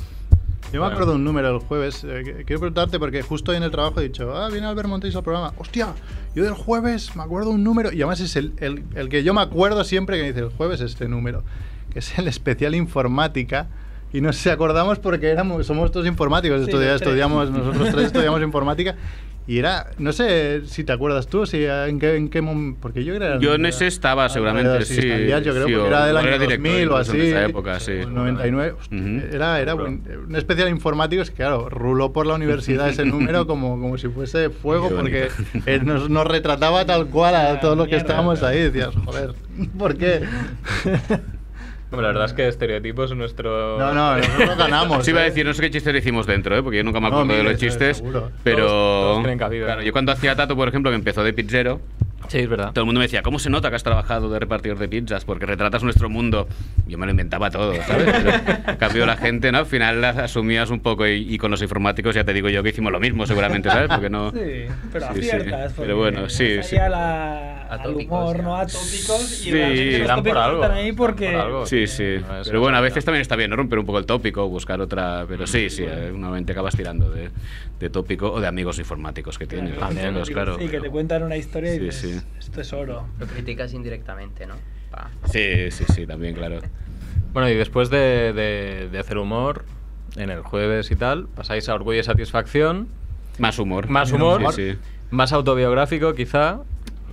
[0.73, 2.05] Yo me acuerdo de un número el jueves.
[2.05, 5.13] eh, quiero preguntarte porque justo hoy en el trabajo he dicho, ah, viene Albert Montes
[5.17, 5.53] al programa.
[5.57, 5.89] Hostia,
[6.33, 7.91] yo del jueves me acuerdo un número.
[7.91, 10.49] Y además es el, el- el que yo me acuerdo siempre que me dice, el
[10.49, 11.43] jueves este número.
[11.91, 13.67] que es el especial informática.
[14.13, 18.95] Y nos acordamos porque éramos, somos todos informáticos, Sí, estudiamos, nosotros tres estudiamos informática.
[19.47, 23.03] Y era, no sé si te acuerdas tú, si en qué, en qué mom- porque
[23.03, 23.39] yo era...
[23.39, 24.99] Yo en ese estaba, seguramente, sí.
[24.99, 27.11] estarías, yo creo, sí, porque era del año era director 2000 o así.
[27.19, 27.91] en esa época, sí.
[28.05, 28.71] o 99.
[28.79, 29.21] hostia, Ujú.
[29.35, 33.47] Era, era un, un especial informático, es que claro, ruló por la universidad ese número
[33.47, 35.29] como, como si fuese fuego, porque
[35.65, 38.59] eh, nos, nos retrataba tal cual a todos los que estábamos ahí.
[38.61, 39.33] Decías, joder,
[39.77, 40.21] ¿por qué?
[41.91, 43.77] Hombre, la verdad es que estereotipos nuestro...
[43.77, 44.99] No, no, nosotros ganamos.
[44.99, 45.29] Os iba a ¿eh?
[45.29, 46.63] decir, no sé qué chistes hicimos dentro, ¿eh?
[46.63, 47.97] porque yo nunca me No, acuerdo de los chistes.
[47.97, 48.31] seguro.
[48.43, 48.65] Pero.
[48.65, 49.65] Todos- todos tienen cabida.
[49.65, 51.81] Claro, yo cuando hacía Tato, por ejemplo, que empezó de pizzero,
[52.27, 52.71] Sí, es verdad.
[52.73, 55.25] todo el mundo me decía, ¿cómo se nota que has trabajado de repartidor de pizzas?
[55.25, 56.47] Porque retratas nuestro mundo.
[56.87, 58.13] Yo me lo inventaba todo, ¿sabes?
[58.23, 58.31] Pero,
[58.71, 59.59] en cambio, la gente, ¿no?
[59.59, 62.63] Al final las asumías un poco y, y con los informáticos ya te digo yo
[62.63, 63.89] que hicimos lo mismo, seguramente, ¿sabes?
[63.89, 64.31] Porque no.
[64.31, 64.37] Sí,
[64.91, 65.29] pero Sí, sí.
[65.29, 65.73] aciertas.
[65.77, 66.77] Pero bueno, sí, sí.
[66.77, 68.43] a la- al humor, ya.
[68.43, 68.55] ¿no?
[68.57, 69.21] Atópicos.
[69.21, 71.25] Sí, y realmente los por algo, están ahí porque...
[71.25, 71.65] dan por algo.
[71.65, 72.17] Sí, sí.
[72.19, 73.55] No, Pero bueno, a veces también está bien, ¿no?
[73.55, 75.25] Romper un poco el tópico, buscar otra.
[75.27, 77.29] Pero sí, sí, eh, normalmente acabas tirando de,
[77.79, 79.77] de tópico o de amigos informáticos que tienes.
[79.79, 80.57] También, Pues claro.
[80.59, 82.25] Sí, que te cuentan una historia y Sí, sí.
[82.39, 83.07] esto es oro.
[83.19, 84.55] Lo criticas indirectamente, ¿no?
[84.89, 85.09] Pa.
[85.25, 86.59] Sí, sí, sí, también, claro.
[87.33, 89.63] Bueno, y después de, de- de hacer humor,
[90.17, 92.87] en el jueves y tal, pasáis a Orgullo y Satisfacción.
[93.39, 93.87] Más humor.
[93.87, 94.77] Más humor, Sí, sí.
[95.11, 96.59] más autobiográfico quizá.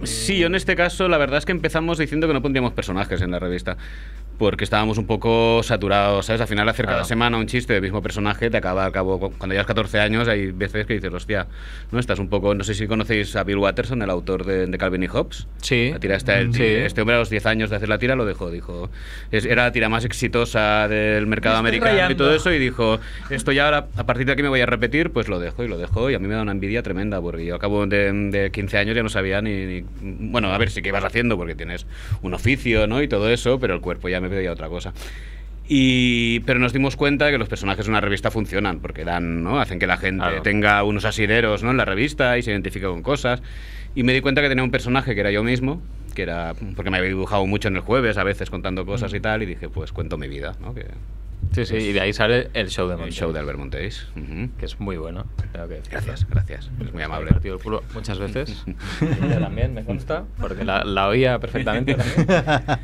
[0.03, 3.21] Sí, yo en este caso la verdad es que empezamos diciendo que no pondríamos personajes
[3.21, 3.77] en la revista.
[4.39, 6.41] Porque estábamos un poco saturados, ¿sabes?
[6.41, 9.19] Al final hacer cada semana un chiste del mismo personaje te acaba al cabo.
[9.19, 11.49] Cuando llevas 14 años hay veces que dices, hostia,
[11.91, 11.99] ¿no?
[11.99, 12.55] Estás un poco.
[12.55, 15.49] No sé si conocéis a Bill Watterson, el autor de, de Calvin y Hobbes.
[15.61, 15.91] Sí.
[15.93, 16.55] La tira está él.
[16.55, 16.63] Sí.
[16.63, 18.51] Este hombre a los 10 años de hacer la tira lo dejó.
[18.53, 18.91] Dijo,
[19.33, 22.17] es- era la tira más exitosa del mercado americano y rayando.
[22.25, 22.53] todo eso.
[22.53, 25.41] Y dijo, esto ya ahora, a partir de aquí me voy a repetir, pues lo
[25.41, 26.11] dejo y lo dejo.
[26.11, 28.79] Y a mí me da una envidia tremenda porque yo a cabo de, de 15
[28.79, 29.85] años ya no sabía ni, ni-
[30.31, 31.87] Bueno, a ver si qué ibas haciendo porque tienes
[32.23, 33.03] un oficio, ¿no?
[33.03, 34.93] Y todo eso, pero el cuerpo ya me pedía otra cosa.
[35.71, 39.43] Y, pero nos dimos cuenta de que los personajes de una revista funcionan, porque dan,
[39.43, 39.61] ¿no?
[39.61, 40.43] hacen que la gente Claro.
[40.43, 41.71] tenga unos asideros ¿no?
[41.71, 43.43] en la revista y se identifique con cosas.
[43.95, 45.83] Y me di cuenta que tenía un personaje que era yo mismo,
[46.15, 49.21] que era porque me había dibujado mucho en el jueves, a veces contando cosas y
[49.21, 50.75] tal, y dije, pues cuento mi vida, ¿no?
[50.75, 50.87] que
[51.53, 54.07] Sí, sí, y de ahí sale el show de el Montes, show de Albert Montéis.
[54.17, 54.51] Ujú.
[54.59, 55.25] que es muy bueno.
[55.53, 56.01] tengo que decirlo.
[56.05, 57.31] Gracias, gracias, es muy Me amable.
[57.31, 58.65] partido el culo muchas veces.
[59.23, 62.27] Ella también, me consta, porque la, la oía perfectamente también.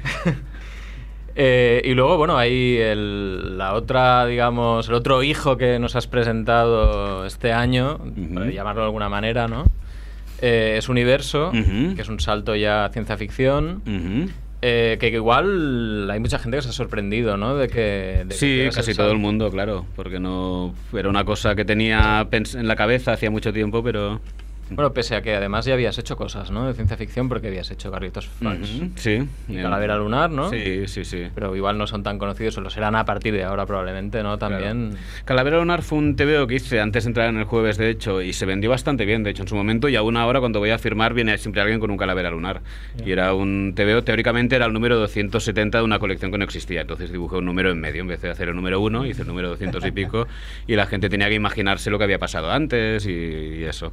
[1.37, 6.07] Eh, y luego, bueno, hay el, la otra, digamos, el otro hijo que nos has
[6.07, 8.35] presentado este año, Ujú.
[8.35, 9.65] por llamarlo de alguna manera, ¿no?
[10.41, 11.95] Eh, es Universo, Ujú.
[11.97, 13.83] que es un salto ya a ciencia ficción.
[13.87, 14.31] Ujú.
[14.67, 17.55] eh, que, que igual hay mucha gente que se ha sorprendido, ¿no?
[17.57, 18.23] De que.
[18.25, 21.65] de que Sí, hicieras casi todo el mundo, claro, porque no era una cosa que
[21.67, 24.21] tenía en la cabeza hacía mucho tiempo, pero
[24.71, 26.67] Bueno, pese a que además ya habías hecho cosas, ¿no?
[26.67, 28.75] De ciencia ficción, porque habías hecho Carlitos Franks.
[28.77, 30.51] Ujú, sí, Y Calavera Lunar, ¿no?
[30.51, 31.29] Sí, sí, sí.
[31.35, 34.39] Pero igual no son tan conocidos, o lo serán a partir de ahora probablemente, ¿no?
[34.39, 34.97] También.
[35.25, 38.23] Calavera Lunar fue un TVO que hice antes de entrar en el jueves, de hecho,
[38.23, 40.71] y se vendió bastante bien, de hecho, en su momento, y aún ahora cuando voy
[40.71, 42.63] a firmar viene siempre alguien con un Calavera Lunar.
[43.05, 46.81] Y era un TVO, teóricamente era el número 270 de una colección que no existía,
[46.83, 49.29] entonces dibujé un número en medio, en vez de hacer el número 1, hice el
[49.29, 50.27] número 200 y pico,
[50.67, 53.93] y la gente tenía que imaginarse lo que había pasado antes y, y eso.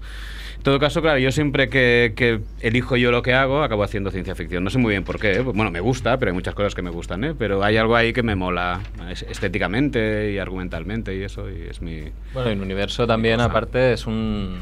[0.62, 4.12] En todo caso, claro, yo siempre que, que elijo yo lo que hago, acabo haciendo
[4.12, 4.64] ciencia ficción.
[4.64, 5.44] No sé muy bien por qué, ¿eh?
[5.44, 7.34] Pues, bueno, me gusta, pero hay muchas cosas que me gustan, ¿eh?
[7.36, 11.82] Pero hay algo ahí que me mola es- estéticamente y argumentalmente y eso, y es
[11.82, 12.04] mi...
[12.36, 14.60] Bueno, y el universo también, aparte, es un.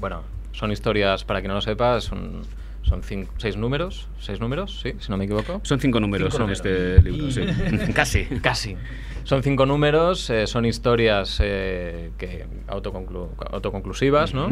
[0.00, 2.42] Bueno, son historias, para quien no lo sepa, son,
[2.82, 4.08] son cin- seis números.
[4.18, 4.80] ¿Seis números?
[4.82, 5.60] Sí, si no me equivoco.
[5.62, 6.66] Son cinco números Cinco en números.
[6.66, 7.92] este libro, sí.
[7.94, 8.24] Casi.
[8.42, 8.76] Casi.
[9.22, 14.50] Son cinco números, eh, son historias eh, que autoconclu- autoconclusivas, ¿no?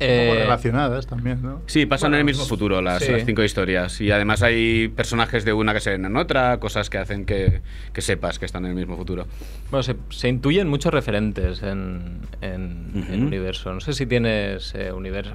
[0.00, 1.62] Eh, relacionadas también, ¿no?
[1.66, 3.12] Sí, pasan en el mismo futuro las, sí.
[3.12, 4.00] las cinco historias.
[4.00, 7.62] Y además hay personajes de una que se ven en otra, cosas que hacen que,
[7.92, 9.26] que sepas que están en el mismo futuro.
[9.70, 13.72] Bueno, se, se intuyen muchos referentes en, en universo.
[13.72, 15.34] No sé si tienes eh, universo,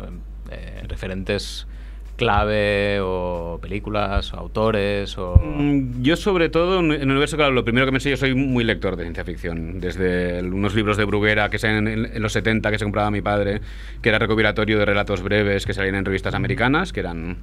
[0.51, 1.67] eh, referentes
[2.15, 5.35] clave o películas o autores o...
[5.35, 8.35] Mm, Yo sobre todo en el universo, claro, lo primero que me sé, yo soy
[8.35, 12.71] muy lector de ciencia ficción, desde unos libros de Bruguera que en, en los 70
[12.71, 13.61] que se compraba mi padre,
[14.01, 17.37] que era recopilatorio de relatos breves que salían en revistas americanas, que eran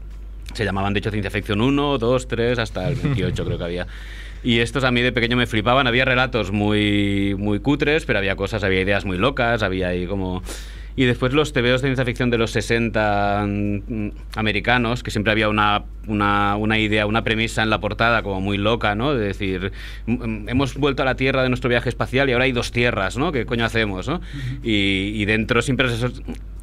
[0.55, 3.87] se llamaban de hecho ciencia ficción 1, 2, 3, hasta el 28 creo que había.
[4.43, 8.37] Y estos a mí de pequeño me flipaban, había relatos muy muy cutres, pero había
[8.37, 10.43] cosas, había ideas muy locas, había ahí como
[10.97, 15.49] y después los TVOs de ciencia ficción de los 60 mm, americanos, que siempre había
[15.49, 19.15] una, una, una idea, una premisa en la portada como muy loca, ¿no?
[19.15, 19.73] De decir,
[20.07, 23.17] mm, hemos vuelto a la Tierra de nuestro viaje espacial y ahora hay dos tierras,
[23.17, 23.33] ¿no?
[23.33, 24.21] ¿Qué coño hacemos, no?
[24.63, 26.11] y, y dentro siempre eso-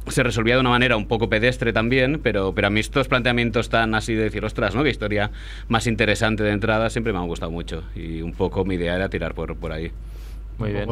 [0.08, 3.68] se resolvía de una manera un poco pedestre también, pero, pero a mí estos planteamientos
[3.68, 4.82] tan así de decir, ostras, ¿no?
[4.82, 5.30] Qué historia
[5.68, 7.82] más interesante de entrada siempre me han gustado mucho.
[7.94, 9.90] Y un poco mi idea era tirar por, por ahí.
[10.58, 10.88] Muy bien.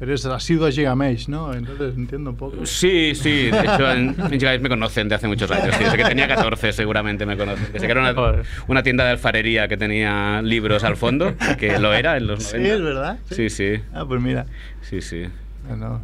[0.00, 1.52] Eres asiduo a Gigamesh, ¿no?
[1.54, 2.64] Entonces entiendo un poco.
[2.66, 6.04] Sí, sí, de hecho en, Gigabyte me conocen de hace muchos años, sí, desde que
[6.04, 10.40] tenía 14 seguramente me conocen, desde que era una, una tienda de alfarería que tenía
[10.42, 12.74] libros al fondo, que lo era en los Sí, 90.
[12.74, 13.18] es verdad.
[13.30, 14.46] Sí, sí, Ah, pues mira.
[14.80, 15.26] sí, sí.
[15.76, 16.00] No,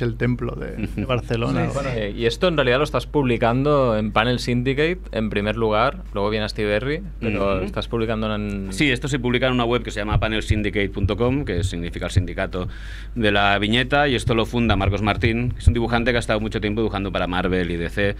[0.00, 1.70] el templo de, de Barcelona.
[1.70, 6.02] Sí, Eh, y esto en realidad lo estás publicando en Panel Syndicate en primer lugar,
[6.14, 8.72] luego viene a Steve Berry, pero estás publicando en...
[8.72, 12.68] Sí, esto se publica en una web que se llama panelsyndicate.com, que significa el sindicato
[13.14, 16.20] de la viñeta, y esto lo funda Marcos Martín, que es un dibujante que ha
[16.20, 18.16] estado mucho tiempo dibujando para Marvel y DC,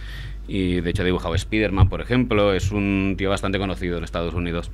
[0.48, 4.35] y de hecho ha dibujado Spider-Man, por ejemplo, es un tío bastante conocido en Estados
[4.35, 4.70] Unidos,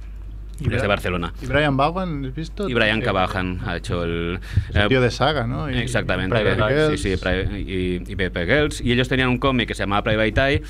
[0.65, 1.33] desde Bra- Barcelona.
[1.43, 2.69] ¿Y Brian Vaughan, has visto?
[2.69, 4.39] Y Brian Que- Cabajan ha hecho el...
[4.75, 5.71] El eh, tío de saga, ¿no?
[5.71, 6.35] Y- Exactamente.
[6.35, 7.01] Private Girls.
[7.01, 7.61] Sí, sí,
[8.07, 8.81] y, y Pepe Girls.
[8.81, 10.63] Y ellos tenían un cómic que se llamaba Private Eye.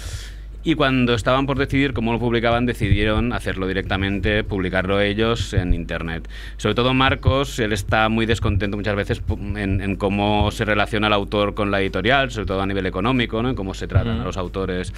[0.66, 6.28] Y cuando estaban por decidir cómo lo publicaban, decidieron hacerlo directamente, publicarlo ellos en Internet.
[6.56, 9.22] Sobre todo Marcos, él está muy descontento muchas veces
[9.54, 13.40] en, en cómo se relaciona el autor con la editorial, sobre todo a nivel económico,
[13.44, 13.50] ¿no?
[13.50, 14.22] en cómo se tratan Mm.
[14.22, 14.92] a los autores.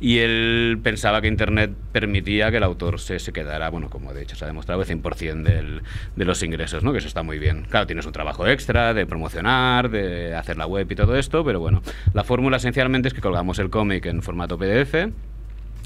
[0.00, 4.22] Y él pensaba que Internet permitía que el autor se, se quedara, bueno, como de
[4.22, 5.82] hecho se ha demostrado, el 100% del,
[6.16, 6.92] de los ingresos, ¿no?
[6.92, 7.66] que eso está muy bien.
[7.68, 11.60] Claro, tienes un trabajo extra de promocionar, de hacer la web y todo esto, pero
[11.60, 11.82] bueno,
[12.14, 15.09] la fórmula esencialmente es que colgamos el cómic en formato PDF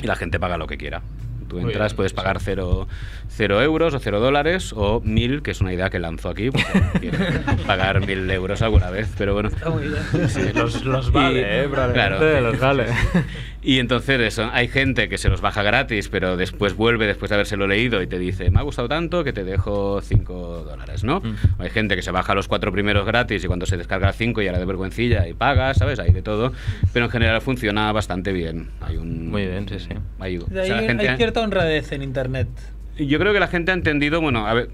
[0.03, 1.03] y la gente paga lo que quiera.
[1.49, 2.89] Tú entras, bien, puedes pagar cero,
[3.29, 6.83] cero euros o cero dólares o mil, que es una idea que lanzo aquí, porque
[7.01, 7.19] quiero
[7.67, 9.51] pagar mil euros alguna vez, pero bueno.
[9.51, 10.29] Está muy bien.
[10.31, 11.69] Sí, los, los vale, Y- ¿eh?
[11.93, 12.41] Claro.
[12.41, 12.87] los vale.
[13.67, 17.37] Y entonces eso, hay gente que se los baja gratis, pero después vuelve después de
[17.37, 21.21] habérselo leído y te dice, me ha gustado tanto que te dejo 5 dólares, ¿no?
[21.21, 21.35] Mm.
[21.59, 24.15] O Hay gente que se baja los cuatro primeros gratis y cuando se descarga el
[24.15, 25.99] 5 ya la de vergüencilla y paga, ¿sabes?
[25.99, 26.53] Hay de todo,
[26.93, 28.69] pero en general funciona bastante bien.
[28.83, 29.95] Hay un, Muy bien, sí, sí.
[30.19, 32.49] Hay, o sea, gente cierta honradez en internet.
[32.99, 34.69] Yo creo que la gente ha entendido, bueno, a ver,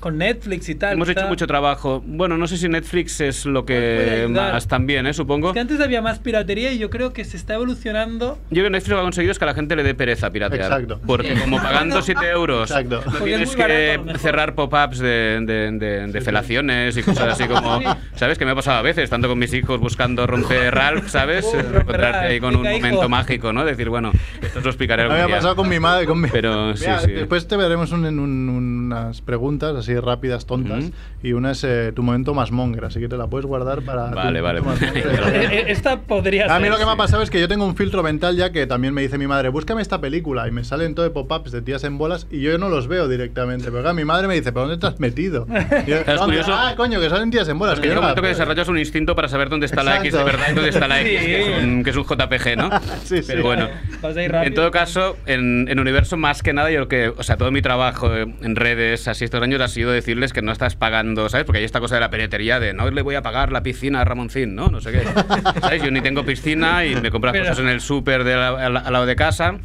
[0.00, 0.92] Con Netflix y tal.
[0.94, 2.02] hemos hecho mucho trabajo.
[2.06, 5.12] Bueno, no sé si Netflix es lo que más también, ¿eh?
[5.14, 5.48] Supongo.
[5.48, 8.38] Es que antes había más piratería y yo creo que se está evolucionando.
[8.50, 9.94] Yo creo que Netflix lo que ha conseguido es que a la gente le dé
[9.94, 10.62] pereza piratear.
[10.62, 11.00] Exacto.
[11.06, 13.02] Porque como pagando 7 euros Exacto.
[13.12, 14.18] no tienes barato, que mejor.
[14.20, 17.78] cerrar pop-ups de, de, de- de felaciones y cosas así como...
[17.78, 17.84] Sí.
[18.14, 18.38] ¿Sabes?
[18.38, 21.44] Que me ha pasado a veces, tanto con mis hijos buscando romper Ralph, ¿sabes?
[21.54, 22.74] Uh, Encontrarte Ralph, ahí con un hijo.
[22.76, 23.64] momento mágico, ¿no?
[23.64, 24.10] Decir, bueno,
[24.42, 25.36] esto os lo explicaré Me algún había día.
[25.36, 26.06] pasado con mi madre.
[26.06, 26.28] Con mi...
[26.28, 27.12] Pero, sí, Mira, sí.
[27.12, 28.48] Después te veremos un- en un-
[28.88, 30.90] unas preguntas así rápidas, tontas.
[31.22, 34.10] Y una es eh, tu momento más monger, así que te la puedes guardar para.
[34.10, 34.60] tu Vale, vale.
[34.88, 36.52] Eh, eh, Esta podría ser.
[36.52, 38.50] A mí lo que me ha pasado es que yo tengo un filtro mental ya
[38.52, 41.52] que también me dice mi madre, búscame esta película y me salen todo de pop-ups
[41.52, 43.66] de tías en bolas y yo no los veo directamente.
[43.66, 45.46] Pero claro, mi madre me dice, ¿pero dónde te has metido?
[45.86, 46.18] Yo, Es "¿Dónde?
[46.24, 46.52] curioso.
[46.54, 47.78] Ah, coño, que salen tías en bolas.
[47.80, 48.44] Que yo Llega un momento que las veo".
[48.46, 50.24] desarrollas un instinto para saber dónde está la X de Exacto.
[50.38, 51.26] verdad y dónde está la X, Sí.
[51.26, 52.70] que, es un, que es un JPG, ¿no?
[53.04, 53.24] Sí, sí.
[53.26, 53.68] Pero bueno,
[54.02, 57.50] en todo caso, en, en Universo, más que nada, yo creo que, o sea, todo
[57.50, 61.46] mi trabajo en redes así estos años ha sido decirles que no estás pagando, ¿sabes?
[61.46, 64.00] Porque hay esta cosa de la penetería de no le voy a pagar la piscina
[64.00, 64.68] a Ramoncín, ¿no?
[64.68, 65.02] No sé qué.
[65.60, 65.82] ¿Sabes?
[65.82, 68.76] Yo ni tengo piscina y me compro las Pero- cosas en el súper la- al,
[68.76, 69.56] al lado de casa.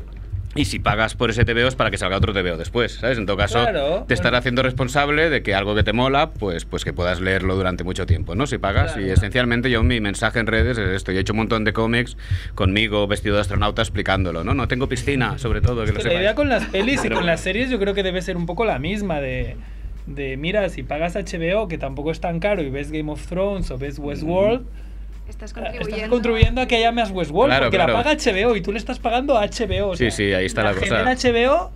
[0.55, 3.17] Y si pagas por ese TVO es para que salga otro TVO después, ¿sabes?
[3.17, 4.37] En todo caso, Claro, te estará bueno.
[4.37, 8.05] haciendo responsable de que algo que te mola, pues, pues que puedas leerlo durante mucho
[8.05, 8.45] tiempo, ¿no?
[8.45, 8.91] Si pagas.
[8.93, 9.07] Claro.
[9.07, 11.11] Y esencialmente yo mi mensaje en redes es esto.
[11.11, 12.17] Yo he hecho un montón de cómics
[12.53, 14.53] conmigo vestido de astronauta explicándolo, ¿no?
[14.53, 17.25] No tengo piscina, sobre todo, que lo Que la idea con las pelis y con
[17.25, 19.57] las series yo creo que debe ser un poco la misma de,
[20.05, 23.69] de mira, si pagas HBO, que tampoco es tan caro, y ves Game of Thrones
[23.71, 24.65] o ves Westworld,
[25.29, 25.95] Estás eh, contribuyendo.
[25.95, 27.93] estás contribuyendo a que haya más Westworld, Claro, porque claro.
[27.93, 29.89] la paga HBO y tú le estás pagando a HBO.
[29.91, 30.85] o Sí, sea, sí, ahí está la cosa.
[30.85, 31.71] genera HBO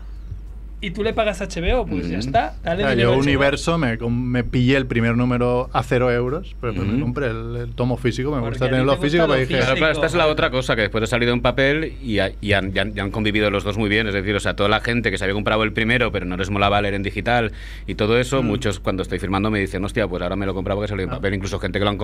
[0.80, 2.54] y tú le pagas HBO, pues ya está.
[2.63, 3.18] Dale yo HBO.
[3.20, 7.56] Universo me, me pillé el primer número a cero euros, pero pues me compré el,
[7.56, 10.13] el tomo físico, me Porque gusta tenerlo te gusta físico, pero dije, Claro, esta es
[10.13, 12.94] la otra cosa, que después ha salido en papel y, ha- y han, y han-
[12.96, 14.08] y han convivido los dos muy bien.
[14.08, 16.38] Es decir, o sea, toda la gente que se había comprado el primero, pero no
[16.38, 17.52] les molaba leer en digital
[17.88, 18.46] y todo eso, Mm.
[18.46, 21.04] muchos cuando estoy firmando me dicen, hostia, pues ahora me lo he comprado porque salió
[21.06, 21.15] en Ah.
[21.15, 21.34] papel.
[21.34, 21.98] Incluso gente que lo han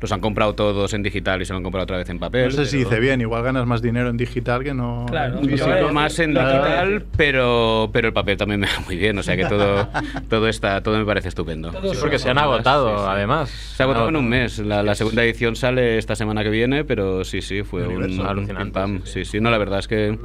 [0.00, 2.44] los han comprado todos en digital y se lo han comprado otra vez en papel.
[2.46, 5.38] no sé si pero- dice bien, igual ganas más dinero en digital que no Claro,
[5.40, 5.68] en físico.
[5.68, 6.48] poquito más en Claro.
[6.62, 9.18] digital, pero, pero el papel también me va muy bien.
[9.18, 9.88] O sea que todo,
[10.28, 11.72] todo, está, todo me parece estupendo.
[11.72, 13.08] Sí, porque se han agotado, sí, sí.
[13.08, 13.50] además.
[13.50, 14.58] Se ha agotado en un mes.
[14.58, 18.72] La, la segunda edición sale esta semana que viene, pero sí, sí, fue un, Alucinante,
[18.72, 19.00] pam.
[19.04, 20.18] sí, Sí, sí, no, la verdad es que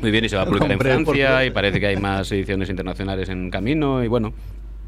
[0.00, 2.68] muy bien y se va a publicar en Francia y parece que hay más ediciones
[2.70, 4.32] internacionales en camino y bueno.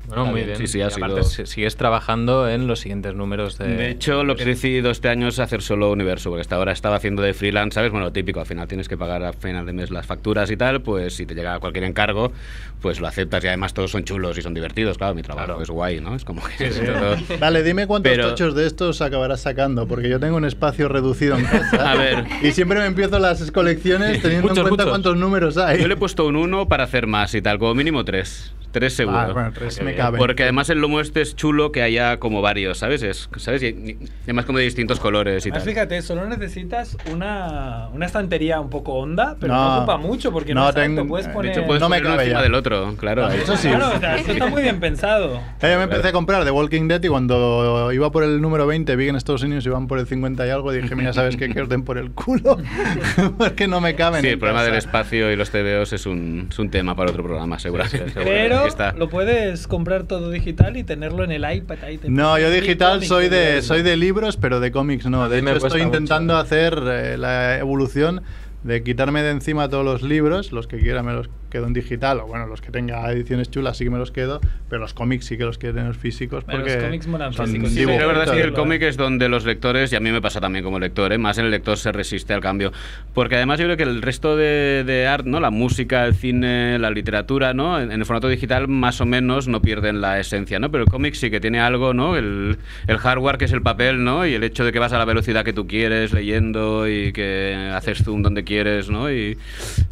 [0.09, 0.47] Bueno, muy bien.
[0.47, 0.59] bien.
[0.59, 3.69] Sí, sí, ha Y aparte sido- si- sigues trabajando en los siguientes números de...
[3.69, 6.73] De hecho, lo que he decidido este año es hacer solo universo, porque hasta ahora
[6.73, 7.91] estaba haciendo de freelance, ¿sabes?
[7.91, 10.57] Bueno, lo típico, al final tienes que pagar a final de mes las facturas y
[10.57, 12.33] tal, pues si te llega cualquier encargo,
[12.81, 15.63] pues lo aceptas y además todos son chulos y son divertidos, claro, mi trabajo Claro.
[15.63, 16.15] es guay, ¿no?
[16.15, 20.19] Es como que todo- Vale, dime cuántos Pero- tochos de estos acabarás sacando, porque yo
[20.21, 21.91] tengo un espacio reducido en casa.
[21.93, 22.25] A ver.
[22.43, 24.89] Y siempre me empiezo las colecciones teniendo Muchos, en cuenta muchos.
[24.91, 25.81] cuántos números hay.
[25.81, 28.55] Yo le he puesto un 1 para hacer más y tal, como mínimo 3.
[28.71, 29.19] 3 seguro.
[29.19, 29.95] Ah, bueno, tres Qué me.
[30.05, 30.19] Caben.
[30.19, 33.03] Porque además el lomo este es chulo que haya como varios, ¿sabes?
[33.03, 33.63] Es, ¿sabes?
[33.63, 35.73] Y, y además como de distintos colores y Además, tal.
[35.75, 39.77] fíjate, solo necesitas una, una estantería un poco honda, pero no, No.
[39.79, 41.53] ocupa mucho porque no, No, tengo- puedes de poner...
[41.53, 42.43] De hecho, puedes No me uno cabe encima ya.
[42.45, 43.23] del otro, claro.
[43.23, 43.69] No, eso sí.
[43.69, 45.41] Claro, o sea, esto está muy bien pensado.
[45.61, 48.67] Eh, yo me empecé a comprar The Walking Dead y cuando iba por el número
[48.67, 51.37] 20 vi que en Estados Unidos iban por el 50 y algo, dije, mira, ¿sabes
[51.37, 51.49] qué?
[51.49, 52.59] Que os den por el culo.
[53.39, 54.23] Porque no me caben.
[54.23, 54.71] Sí, el problema casa.
[54.71, 58.13] del espacio y los TVOs es un, es un tema para otro programa, seguramente.
[58.15, 58.93] Pero Aquí está.
[58.93, 61.99] lo puedes comprar todo digital y tenerlo en el iPad ahí.
[61.99, 65.29] te No, yo digital soy de, soy de libros, pero de cómics no.
[65.29, 68.23] De hecho, estoy intentando hacer eh, la evolución
[68.63, 72.21] de quitarme de encima todos los libros, los que quiera me los quedo en digital,
[72.21, 75.27] o bueno, los que tenga ediciones chulas sí que me los quedo, pero los cómics
[75.27, 78.07] sí que los quiero tener físicos Bueno, porque los cómics molan son físicos, sí, la
[78.07, 80.65] verdad es que el cómic es donde los lectores, y a mí me pasa también
[80.65, 81.19] como lector, ¿eh?
[81.19, 82.73] más el lector se resiste al cambio.
[83.15, 85.41] Porque además yo creo que el resto de, de arte, ¿no?
[85.41, 87.81] la música, el cine, la literatura, ¿no?
[87.81, 90.71] en, en el formato digital más o menos no pierden la esencia, ¿no?
[90.71, 92.17] pero el cómic sí que tiene algo, ¿no?
[92.17, 94.27] el, el hardware que es el papel ¿no?
[94.27, 97.71] y el hecho de que vas a la velocidad que tú quieres leyendo y que
[97.75, 98.89] haces zoom donde quieres.
[98.91, 99.11] ¿no?
[99.11, 99.39] Y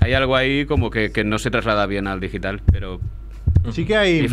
[0.01, 3.01] hay algo ahí como que, que no se traslada bien al digital, pero
[3.73, 4.33] Sí que hay apps,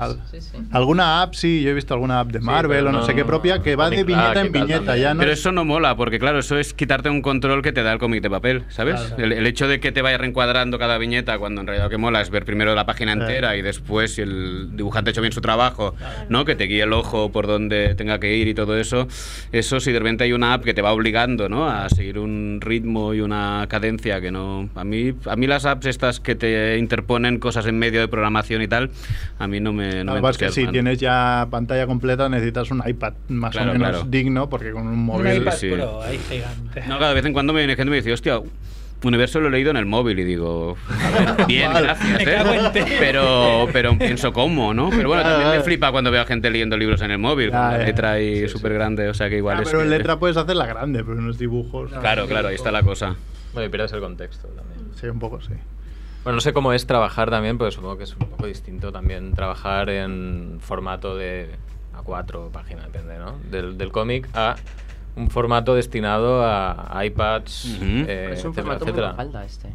[0.00, 0.56] al- sí, sí.
[0.70, 3.12] alguna app, sí, yo he visto alguna app de Marvel pero o no, no- sé
[3.16, 5.64] qué propia que va de viñeta Black en viñeta, ya no Pero es- eso no
[5.64, 8.64] mola, porque claro, eso es quitarte un control que te da el cómic de papel,
[8.68, 9.00] ¿sabes?
[9.00, 9.24] Claro.
[9.24, 11.98] El, el hecho de que te vaya reencuadrando cada viñeta, cuando en realidad lo que
[11.98, 13.28] mola es ver primero la página Claro.
[13.28, 15.96] entera y después, si el dibujante ha hecho bien su trabajo,
[16.28, 16.44] ¿no?
[16.44, 19.08] Que te guíe el ojo por donde tenga que ir y todo eso.
[19.50, 21.68] Eso, si de repente hay una app que te va obligando, ¿no?
[21.68, 24.68] A seguir un ritmo y una cadencia que no.
[24.76, 28.57] A mí, a mí las apps estas que te interponen cosas en medio de programación
[28.62, 28.90] y tal,
[29.38, 30.04] a mí no me.
[30.04, 33.14] No Lo me que pasa es que si tienes ya pantalla completa necesitas un iPad
[33.28, 34.04] más Claro, o menos claro.
[34.08, 35.68] digno porque con un Un móvil iPad sí.
[35.70, 36.82] Pro ahí gigante.
[36.86, 38.40] No, cada vez en cuando me viene gente y me dice, hostia,
[39.04, 41.86] Universo lo he leído en el móvil y digo, a ver, bien, Vale.
[41.86, 42.96] gracias, ¿eh?
[42.98, 44.90] Pero, pero pienso cómo, ¿no?
[44.90, 45.62] Pero bueno, también me claro.
[45.64, 48.48] flipa cuando veo a gente leyendo libros en el móvil, con la letra ahí Sí,
[48.48, 48.74] súper sí.
[48.74, 51.28] grande, o sea que igual Ah, es pero en letra puedes hacerla grande, pero en
[51.28, 51.92] los dibujos.
[51.92, 53.14] Claro, claro, ahí está la cosa.
[53.52, 54.80] Bueno, y pierdes el contexto también.
[55.00, 55.52] Sí, un poco sí.
[56.24, 59.32] Bueno, no sé cómo es trabajar también, pero supongo que es un poco distinto también
[59.34, 61.50] trabajar en formato de
[61.96, 63.38] A4 página, depende, ¿no?
[63.50, 64.56] Del, del cómic a
[65.16, 69.44] un formato destinado a iPads, eh, es un etcétera, formato muy etcétera.
[69.44, 69.68] este.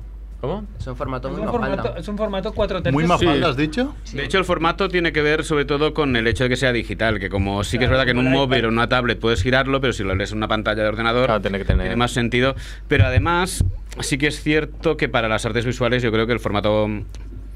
[0.44, 0.68] ¿Cómo?
[0.78, 2.00] Es un formato Es muy un, formato, mafalda.
[2.02, 2.94] es un formato 4 tercios.
[2.94, 3.26] Muy Sí.
[3.26, 3.96] mafalda, ¿has dicho?
[4.04, 4.18] Sí.
[4.18, 6.74] De hecho, el formato tiene que ver sobre todo con el hecho de que sea
[6.74, 8.66] digital, que como sí que es verdad que en un móvil iPad.
[8.66, 11.28] o en una tablet puedes girarlo, pero si lo lees en una pantalla de ordenador
[11.28, 12.56] Claro, tiene que tener- tiene más sentido.
[12.90, 13.64] Pero además,
[14.02, 16.90] sí que es cierto que para las artes visuales yo creo que el formato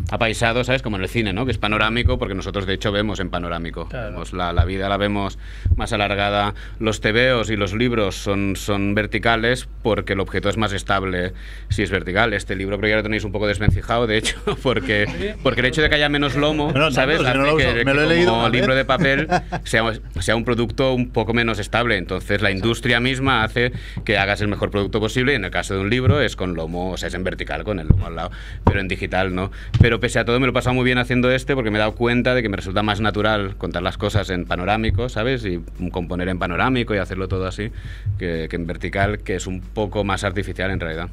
[0.10, 0.82] apaisado, ¿sabes?
[0.82, 1.46] Como en el cine, ¿no?
[1.46, 3.88] Que es panorámico, porque nosotros de hecho vemos en panorámico.
[3.88, 4.12] Claro.
[4.12, 5.38] Vemos la, la vida la vemos
[5.76, 6.54] más alargada.
[6.80, 11.34] Los tebeos y los libros son, son verticales porque el objeto es más estable
[11.70, 12.34] si es vertical.
[12.34, 15.68] Este libro creo que ya lo tenéis un poco desvencijado, de hecho, porque, porque el
[15.68, 17.22] hecho de que haya menos lomo, ¿sabes?
[17.22, 17.86] no Hace que.
[17.86, 19.28] Me que lo he leído como libro de papel
[19.64, 19.84] sea,
[20.20, 21.98] sea un producto un poco menos estable.
[21.98, 23.72] Entonces la industria misma hace
[24.06, 26.56] que hagas el mejor producto posible y en el caso de un libro es con
[26.56, 28.32] lomo, o sea, es en vertical con el lomo al lado,
[28.64, 29.52] pero en digital no.
[29.80, 31.80] Pero pese a todo me lo he pasado muy bien haciendo este porque me he
[31.80, 35.46] dado cuenta de que me resulta más natural contar las cosas en panorámico, ¿sabes?
[35.46, 37.72] Y componer en panorámico y hacerlo todo así
[38.18, 41.10] que, que en vertical, que es un poco más artificial en realidad.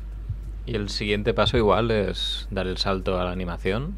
[0.66, 3.94] Y el siguiente paso igual es dar el salto a la animación.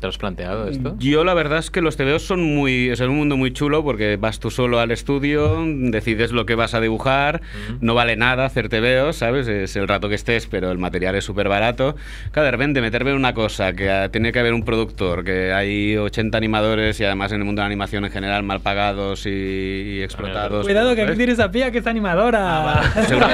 [0.00, 0.96] ¿Te lo has planteado esto?
[0.98, 2.88] Yo la verdad es que los TVOs son muy...
[2.88, 6.72] Es un mundo muy chulo porque vas tú solo al estudio, decides lo que vas
[6.72, 7.78] a dibujar, Ujú.
[7.82, 9.46] no vale nada hacer TVOs, ¿sabes?
[9.46, 11.96] Es el rato que estés, pero el material es súper barato.
[12.32, 15.52] Cada de repente meterme en una cosa, que ah, tiene que haber un productor, que
[15.52, 19.26] hay 80 animadores y además en el mundo de la animación en general mal pagados
[19.26, 20.64] y, y explotados.
[20.64, 21.18] Cuidado que aquí ¿sabes?
[21.18, 22.82] tienes a Pía que es animadora.
[23.06, 23.26] Seguro-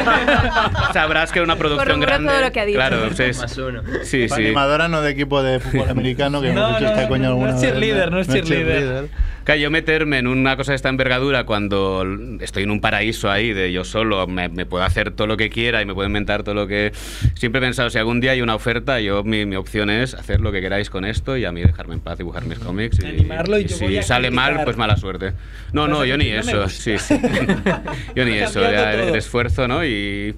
[0.92, 2.44] Sabrás que era una producción Corroboro grande.
[2.44, 2.76] lo que ha dicho.
[2.78, 3.82] Claro, sí, Más uno.
[4.02, 4.34] sí, sí.
[4.34, 8.10] Animadora no de equipo de fútbol americano que No, no, no, coño no es cheerleader,
[8.10, 9.08] no es cheerleader.
[9.44, 12.04] Claro, yo meterme en una cosa de esta envergadura cuando
[12.40, 15.50] estoy en un paraíso ahí de yo solo, me, me puedo hacer todo lo que
[15.50, 16.90] quiera y me puedo inventar todo lo que...
[17.34, 20.40] Siempre he pensado, si algún día hay una oferta, yo mi, mi opción es hacer
[20.40, 22.98] lo que queráis con esto y a mí dejarme en paz dibujar mis cómics.
[23.00, 24.64] Y, Animarlo y yo si voy a sale mal, criticar.
[24.64, 25.32] pues mala suerte.
[25.72, 26.82] No, no, a yo ni decir, "No me eso.
[26.82, 26.82] gusta".
[26.82, 27.20] Sí, sí.
[28.16, 29.84] yo ni eso, ya, el esfuerzo, ¿no?
[29.84, 30.34] Y...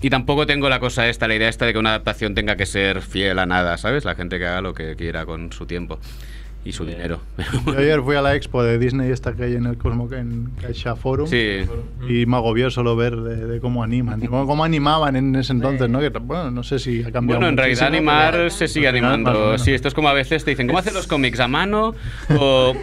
[0.00, 2.66] Y tampoco tengo la cosa esta, la idea esta de que una adaptación tenga que
[2.66, 4.04] ser fiel a nada, ¿sabes?
[4.04, 5.98] La gente que haga lo que quiera con su tiempo.
[6.64, 7.20] y su dinero.
[7.66, 10.50] Yo ayer fui a la expo de Disney esta que hay en el Cosmo en
[10.60, 11.26] Caixa Forum.
[11.26, 11.60] Sí.
[12.08, 15.88] Y me agobió solo ver de, de cómo animan, cómo, cómo animaban en ese entonces,
[15.88, 16.00] ¿no?
[16.00, 17.38] Que, bueno, no sé si ha cambiado.
[17.40, 19.56] Bueno, en realidad animar pero- se sigue animando.
[19.56, 21.40] Sí, esto es como a veces te dicen, ¿cómo hacen los cómics?
[21.40, 21.94] ¿A mano
[22.38, 22.74] o,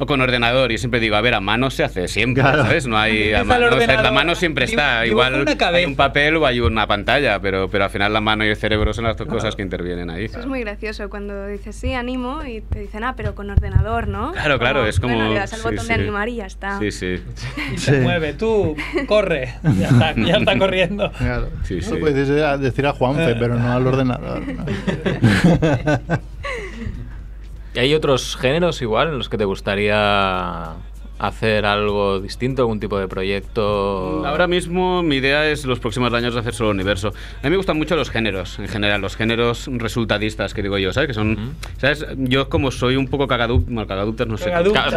[0.00, 0.72] o con ordenador?
[0.72, 2.64] Y siempre digo, a ver, a mano se hace siempre, Claro.
[2.64, 2.86] ¿sabes?
[2.88, 5.06] No hay a mano, o sea, la mano siempre está.
[5.06, 8.48] Igual hay un papel o hay una pantalla, pero, pero al final la mano y
[8.48, 10.24] el cerebro son las dos cosas que intervienen ahí.
[10.24, 14.08] Eso es muy gracioso cuando dices sí, animo y te dicen, ah, pero con ordenador,
[14.08, 14.32] ¿no?
[14.32, 16.00] Claro, claro, es como- Bueno, le das al sí, botón de sí.
[16.00, 16.78] animar y ya está.
[16.78, 17.22] Sí, sí.
[17.74, 17.84] Y Sí.
[17.90, 18.74] se mueve, tú,
[19.06, 19.54] corre.
[19.78, 21.12] Ya está, ya está corriendo.
[21.12, 21.48] Claro.
[21.64, 22.00] Sí, Eso sí.
[22.00, 24.42] puedes decir a, decir a Juanfe, pero no al ordenador.
[24.46, 24.64] ¿no?
[27.74, 30.72] ¿Y hay otros géneros igual en los que te gustaría
[31.18, 34.24] hacer algo distinto, algún tipo de proyecto?
[34.26, 37.08] Ahora mismo mi idea es los próximos años hacer solo universo.
[37.08, 40.92] A mí me gustan mucho los géneros, en general, los géneros resultadistas que digo yo,
[40.92, 41.08] ¿sabes?
[41.08, 41.54] Que son.
[41.78, 42.06] ¿sabes?
[42.16, 44.46] Yo como soy un poco cagadup, bueno, cagaductas no sé.
[44.46, 44.94] Cagaductas,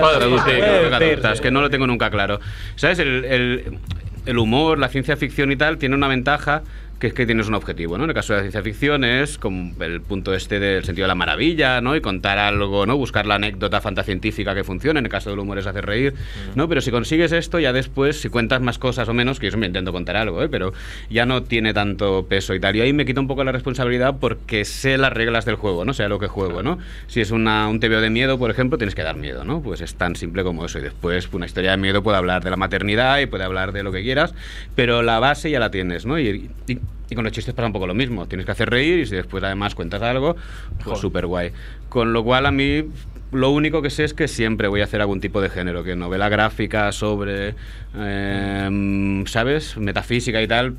[0.90, 2.40] Cagaductas, sí, que no lo tengo nunca claro.
[2.76, 3.00] ¿Sabes?
[3.00, 3.80] El, el-
[4.26, 6.64] el humor, la ciencia ficción y tal tiene una ventaja
[7.00, 8.06] que es que tienes un objetivo, ¿no?
[8.06, 11.10] En el caso de la ciencia ficción es como el punto este del sentido de
[11.10, 11.96] la maravilla, ¿no?
[11.98, 12.96] Y contar algo, ¿no?
[12.96, 16.14] Buscar la anécdota fantacientífica que funcione, en el caso del humor es hacer reír,
[16.56, 16.70] ¿no?
[16.70, 19.68] Pero si consigues esto, ya después, si cuentas más cosas o menos, que yo siempre
[19.68, 20.48] intento contar algo, ¿eh?
[20.50, 20.72] Pero
[21.10, 22.76] ya no tiene tanto peso y tal.
[22.78, 25.94] Y ahí me quita un poco la responsabilidad porque sé las reglas del juego, ¿no?
[25.94, 26.80] Sea lo que juego, ¿no?
[27.08, 29.62] Si es una, un TVO de miedo, por ejemplo, tienes que dar miedo, ¿no?
[29.62, 30.80] Pues es tan simple como eso.
[30.80, 33.84] Y después, una historia de miedo puede hablar de la maternidad y puede hablar de
[33.84, 34.34] lo que quieras,
[34.76, 36.18] pero la base ya la tienes, ¿no?
[36.18, 36.80] Y, y-
[37.10, 38.28] y con los chistes pasa un poco lo mismo.
[38.28, 40.36] Tienes que hacer reír y si después además cuentas algo,
[40.84, 41.52] pues súper guay.
[41.90, 42.86] Con lo cual a mí
[43.32, 45.96] lo único que sé es que siempre voy a hacer algún tipo de género, que
[45.96, 47.56] novela gráfica sobre,
[47.96, 49.78] eh, ¿sabes?
[49.78, 50.76] Metafísica y tal.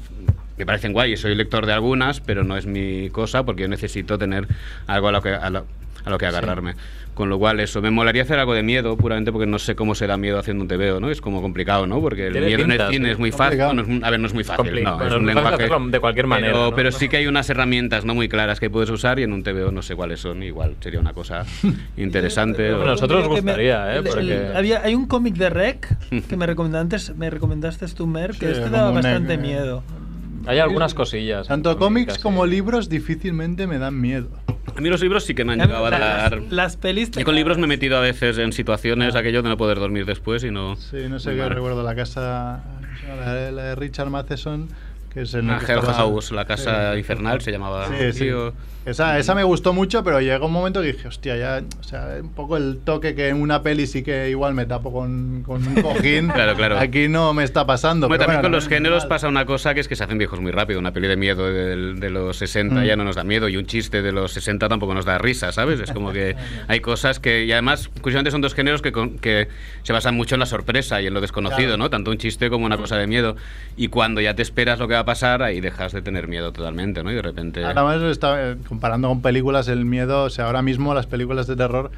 [0.56, 4.18] Me parecen guay soy lector de algunas, pero no es mi cosa porque yo necesito
[4.18, 4.46] tener
[4.86, 5.66] algo a lo que, a lo,
[6.04, 6.74] a lo que agarrarme.
[7.14, 9.94] Con lo cual, eso, me molaría hacer algo de miedo, puramente porque no sé cómo
[9.94, 11.10] se da miedo haciendo un TVO, ¿no?
[11.10, 12.00] Es como complicado, ¿no?
[12.00, 13.12] Porque el miedo en el cine sí.
[13.12, 13.58] es muy fácil.
[13.60, 15.68] No es a ver, no es muy fácil, Compli- no, bueno, es un lenguaje.
[15.90, 16.74] de cualquier manera, Pero, ¿no?
[16.76, 19.44] pero sí que hay unas herramientas no muy claras que puedes usar y en un
[19.44, 20.42] TVO no sé cuáles son.
[20.42, 21.44] Igual sería una cosa
[21.96, 22.72] interesante.
[22.72, 23.98] o- nosotros nos Que me- gustaría, ¿eh?
[23.98, 25.88] el- el- Porque- había- hay un cómic de Rec
[26.28, 29.38] que me recomendaste, me recomendaste tú, Mer, que Sí, este daba bastante eh.
[29.38, 29.84] miedo.
[30.46, 31.46] Hay algunas cosillas.
[31.48, 34.28] Tanto cómics como libros difícilmente me dan miedo.
[34.76, 36.42] A mí los libros sí que me han llegado a Las- dar...
[36.50, 37.10] Las pelis.
[37.10, 39.78] te Y con libros me he metido a veces en situaciones aquello de no poder
[39.78, 40.76] dormir después y no...
[40.76, 41.82] Sí, no sé qué recuerdo.
[41.82, 42.62] La casa.
[43.16, 44.68] La, de- la de Richard Matheson,
[45.12, 46.98] que es en Ah, el Hell House, la casa Sí.
[46.98, 47.86] infernal se llamaba.
[47.88, 48.30] Sí, sí.
[48.30, 48.52] o-
[48.86, 52.16] Esa, esa me gustó mucho, pero llegó un momento que dije, hostia, ya, o sea,
[52.20, 55.66] un poco el toque que en una peli sí que igual me tapo con, con
[55.66, 56.28] un cojín.
[56.34, 56.78] Claro, claro.
[56.78, 58.08] Aquí no me está pasando.
[58.08, 60.18] Bueno, pero también bueno, con los géneros pasa una cosa que es que se hacen
[60.18, 60.78] viejos muy rápido.
[60.80, 62.84] Una peli de miedo del- de, los 60 Mm.
[62.84, 65.50] ya no nos da miedo y un chiste de los 60 tampoco nos da risa,
[65.52, 65.80] ¿sabes?
[65.80, 66.36] Es como que
[66.68, 67.44] hay cosas que...
[67.44, 69.48] Y además, curiosamente son dos géneros que, con- que
[69.82, 71.76] se basan mucho en la sorpresa y en lo desconocido, Claro.
[71.78, 71.90] ¿no?
[71.90, 73.36] Tanto un chiste como una cosa de miedo.
[73.76, 76.52] Y cuando ya te esperas lo que va a pasar, ahí dejas de tener miedo
[76.52, 77.10] totalmente, ¿no?
[77.10, 77.64] Y de repente...
[77.64, 81.54] Además, está, eh, comparando con películas, el miedo, o sea, ahora mismo las películas de
[81.54, 81.92] terror,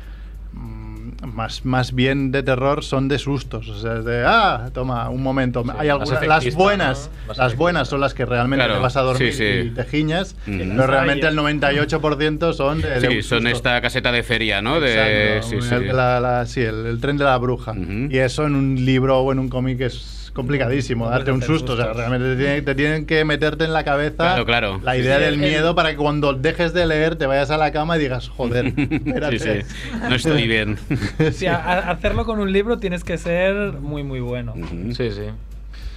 [0.52, 3.66] mm, más, más bien de terror, son de sustos.
[3.70, 5.62] O sea, es de, ah, toma, un momento.
[5.64, 7.32] Sí, Hay algunas, las buenas, ¿no?
[7.34, 9.68] Las buenas son las que realmente Claro, te vas a dormir sí, sí.
[9.68, 10.58] y te giñas, Ujú.
[10.58, 14.78] pero realmente el 98% son de, de son esta caseta de feria, ¿no?
[14.80, 17.72] De, Exacto, el, la- la- sí, el- el tren de la bruja.
[17.74, 21.72] Y eso en un libro o en un cómic es complicadísimo, darte un susto.
[21.72, 24.80] O sea, realmente te tienen, te tienen que meterte en la cabeza Claro, claro.
[24.84, 27.56] la idea Sí, del el- miedo para que cuando dejes de leer te vayas a
[27.56, 29.38] la cama y digas, joder, espérate.
[29.46, 29.98] Sí, sí.
[30.08, 30.76] No estoy bien.
[31.32, 34.54] Sí, a- a- hacerlo con un libro tienes que ser muy, muy bueno.
[34.92, 35.22] Sí, sí.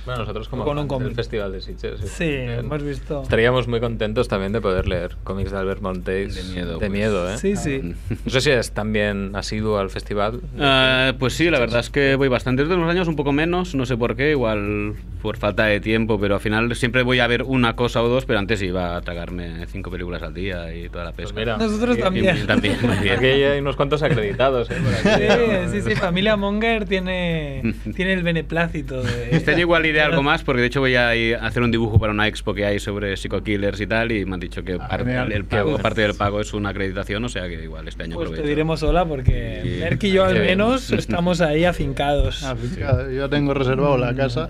[0.10, 1.14] Bueno, nosotros como Con un cómic.
[1.14, 2.00] Festival de Sitges.
[2.02, 3.22] Sí, hemos visto.
[3.22, 6.90] Estaríamos muy contentos también de poder leer cómics de Albert Montes De miedo, De pues.
[6.92, 7.38] miedo, ¿eh?
[7.38, 7.94] Sí, sí.
[8.26, 10.42] No sé si es también asiduo al festival.
[10.60, 12.64] Ah, pues sí, la verdad es que voy bastante.
[12.64, 16.20] Desde unos años un poco menos, no sé por qué, igual por falta de tiempo,
[16.20, 19.02] pero al final siempre voy a ver una cosa o dos, pero antes iba a
[19.02, 21.40] tragarme cinco películas al día y toda la Pues pesca.
[21.40, 21.58] mira.
[21.58, 22.38] Nosotros Y- también.
[22.38, 23.16] Y- también, muy bien.
[23.18, 24.78] Aquí hay unos cuantos acreditados, ¿eh?
[24.84, 25.24] Por aquí.
[25.72, 25.96] Sí, sí, sí.
[25.96, 29.30] Familia Monger tiene, tiene el beneplácito de.
[29.36, 31.72] Este año igual iré algo más, porque de hecho voy a ir a hacer un
[31.72, 34.74] dibujo para una expo que hay sobre psico-killers y tal, y me han dicho que
[34.80, 35.32] Ah, parte, genial.
[35.32, 35.84] el pago, bueno.
[35.84, 38.82] parte del pago es una acreditación, o sea que igual este año Pues te diremos
[38.84, 39.70] hola porque Sí.
[39.82, 42.46] Merck y yo al menos estamos ahí afincados.
[42.76, 44.50] Fíjate, Yo tengo reservado la casa.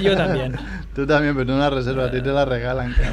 [0.00, 0.56] Yo también.
[0.94, 2.94] Tú también, pero la reserva, a ti te la regalan.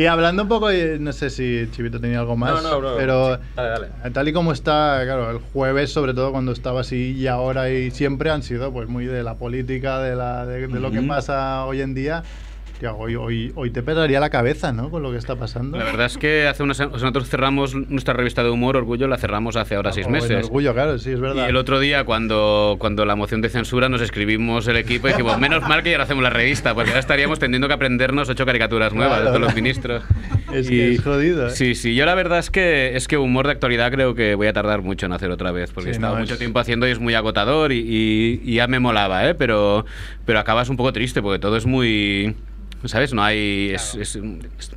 [0.00, 2.96] y hablando un poco, no sé si Chivito tenía algo más, No, no, bro.
[2.96, 4.10] pero Sí, dale, dale.
[4.12, 7.90] tal y como está, claro, el jueves, sobre todo cuando estaba así y ahora y
[7.90, 11.64] siempre han sido pues muy de la política, de, la, de, de lo que pasa
[11.66, 12.22] hoy en día.
[12.80, 14.88] Hostia, hoy, hoy, hoy te pesaría la cabeza, ¿no?
[14.90, 15.76] Con lo que está pasando.
[15.76, 19.56] La verdad es que hace sea, nosotros cerramos nuestra revista de humor, Orgullo, la cerramos
[19.56, 20.46] hace ahora seis Oh, bueno, meses.
[20.46, 21.46] orgullo, claro, sí, es Y verdad.
[21.50, 25.38] el otro día, cuando, cuando la moción de censura, nos escribimos el equipo y dijimos,
[25.38, 28.94] menos mal que ya hacemos la revista, porque ahora estaríamos teniendo que aprendernos ocho caricaturas
[28.94, 29.24] nuevas Claro.
[29.32, 30.02] de todos los ministros.
[30.50, 31.50] Es que es jodido, ¿eh?
[31.50, 34.48] Sí, sí, yo la verdad es que, es que humor de actualidad creo que voy
[34.48, 36.58] a tardar mucho en hacer otra vez, porque Sí, he estado no, mucho es- tiempo
[36.58, 39.34] haciendo y es muy agotador y, y- y ya me molaba, ¿eh?
[39.36, 39.84] Pero,
[40.24, 42.34] pero acabas un poco triste, porque todo es muy...
[42.84, 43.12] ¿Sabes?
[43.12, 43.72] No hay...
[43.74, 44.70] Es, es- es-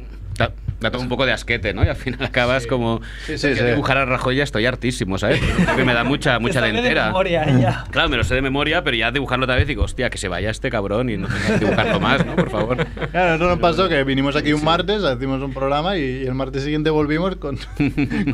[0.84, 1.84] da, todo un poco de asquete, ¿no?
[1.84, 3.02] Y al final acabas como...
[3.26, 3.64] Sí, sí, que sí.
[3.64, 5.40] Dibujar a Rajoy ya estoy hartísimo, ¿sabes?
[5.66, 7.08] Porque me da mucha, mucha Te sale de dentera.
[7.08, 7.86] memoria ya.
[7.92, 10.28] Claro, me lo sé de memoria, pero ya dibujarlo otra vez digo, hostia, que se
[10.28, 12.36] vaya este cabrón y no tenga que dibujarlo más, ¿no?
[12.36, 12.78] Por favor.
[13.12, 16.64] Claro, eso nos pasó que vinimos aquí un martes, hicimos un programa y el martes
[16.64, 17.58] siguiente volvimos con,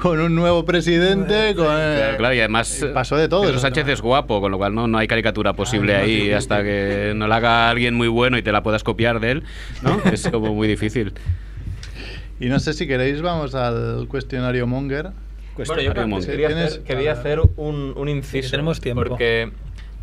[0.02, 1.68] con un nuevo presidente, con...
[1.70, 3.42] eh, Claro, claro, y además pasó de todo.
[3.42, 3.92] Pedro Sánchez ¿no?
[3.94, 7.14] es guapo, con lo cual no, no hay caricatura posible no, ahí tío, hasta que
[7.16, 9.44] no la haga alguien muy bueno y te la puedas copiar de él,
[9.82, 10.02] ¿no?
[10.12, 11.14] Es como muy difícil.
[12.40, 15.12] Y no sé si queréis, vamos al cuestionario Monger.
[15.56, 16.32] Bueno, yo creo que Monger.
[16.32, 18.52] quería hacer, quería hacer un, un inciso.
[18.52, 19.04] tenemos tiempo.
[19.04, 19.52] Porque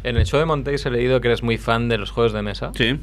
[0.05, 2.43] en el show de Montéis he leído que eres muy fan de los juegos de
[2.43, 2.73] mesa.
[2.75, 2.99] Sí.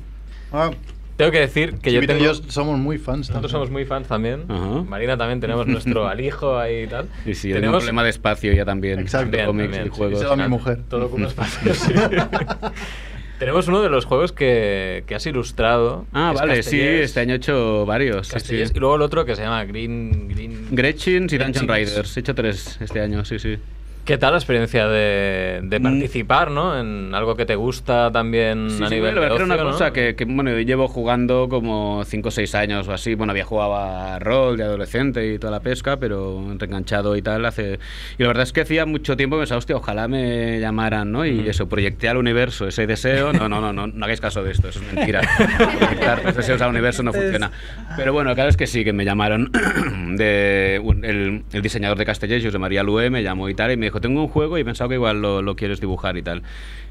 [0.52, 0.70] Ah,
[1.18, 2.34] Tengo que decir que yo Chivito y tengo...
[2.34, 3.30] yo somos muy fans.
[3.32, 3.52] Nosotros también.
[3.52, 4.44] somos muy fans también.
[4.50, 4.84] Ajá.
[4.88, 7.08] Marina también tenemos nuestro alijo ahí y tal.
[7.26, 9.00] Y sí, tengo un tenemos problema de espacio ya también.
[9.00, 9.32] Exacto.
[9.32, 10.20] de También, cómics también, y sí, juegos.
[10.20, 10.80] sí, sí, mi mujer.
[10.88, 11.94] Todo ocupa espacio, sí.
[13.44, 16.06] Tenemos uno de los juegos que, que has ilustrado.
[16.14, 18.30] Ah, vale, sí, este año he hecho varios.
[18.30, 20.30] sí, Y luego el otro que se llama Green...
[20.30, 20.68] Green...
[20.72, 21.68] Gretchins y Dungeon.
[21.68, 22.16] Riders.
[22.16, 23.58] He hecho tres este año, sí, sí.
[24.06, 25.84] ¿Qué tal la experiencia de, de Mm.
[25.84, 26.78] participar, ¿no?
[26.78, 29.64] En algo que te gusta también Sí, a sí, nivel de verdad era una ocio,
[29.64, 29.72] ¿no?
[29.72, 33.16] cosa que, que, bueno, yo llevo jugando como 5 o 6 años o así.
[33.16, 37.46] Bueno, había jugado a rol de adolescente y toda la pesca, pero reenganchado y tal.
[37.46, 37.80] hace
[38.18, 41.26] Y la verdad es que hacía mucho tiempo que pensaba, hostia, ojalá me llamaran, ¿no?
[41.26, 43.32] Y eso, proyecté al universo ese deseo.
[43.32, 45.22] No, no, no, no, no hagáis caso de esto, eso es mentira.
[45.80, 47.52] Proyectar los deseos al universo no funciona.
[47.96, 49.50] Pero bueno, claro es que sí, que me llamaron
[50.18, 53.78] de un- el, el diseñador de Castellers, José María Lué, me llamó y tal, y
[53.78, 56.22] me dijo, tengo un juego y he pensado que igual lo, lo quieres dibujar y
[56.24, 56.44] tal.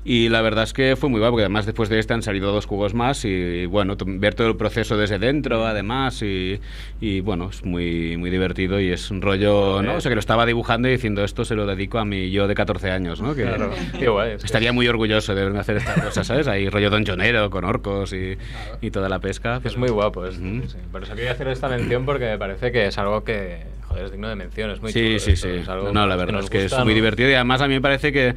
[0.05, 2.51] Y la verdad es que fue muy guay, porque además después de este han salido
[2.53, 6.59] dos juegos más y, bueno, t- ver todo el proceso desde dentro, además, y,
[7.01, 9.95] y, bueno, es muy, muy divertido y es un rollo, ¿no?
[9.95, 12.49] O sea, que lo estaba dibujando y diciendo esto se lo dedico a mi yo
[12.49, 13.37] de 14 años, ¿no?
[13.37, 13.71] Que Claro.
[13.99, 14.33] Qué guay.
[14.33, 16.49] es que- estaría muy orgulloso de verme hacer estas cosas, ¿sabes?
[16.49, 18.37] Ahí rollo donjonero con orcos y,
[18.81, 19.61] y toda la pesca.
[19.63, 20.63] Es muy guapo esto, Ujú.
[20.63, 20.79] sí, sí.
[20.91, 23.59] Por eso quería hacer esta mención porque me parece que es algo que,
[23.93, 25.55] joder, es digno de mención, es muy sí, chulo sí, esto, sí.
[25.57, 26.97] es algo No, la verdad es que gusta, es muy ¿no?
[26.97, 28.35] divertido y además a mí me parece que,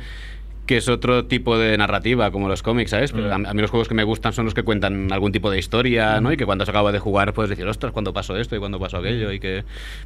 [0.66, 3.12] que es otro tipo de narrativa, como los cómics, ¿sabes?
[3.12, 3.46] Pero Mm.
[3.46, 6.20] a, mí los juegos que me gustan son los que cuentan algún tipo de historia,
[6.22, 6.32] ¿no?
[6.32, 8.80] Y que cuando se acaba de jugar puedes decir, ostras, ¿cuándo pasó esto y cuándo
[8.80, 9.32] pasó aquello?
[9.32, 9.64] Y que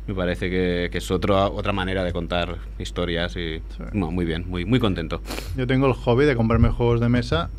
[0.07, 3.59] me parece que, que es otro, otra manera de contar historias y...
[3.77, 3.83] Sí.
[3.93, 5.21] no, muy bien, muy, muy contento.
[5.55, 7.49] Yo tengo el hobby de comprarme juegos de mesa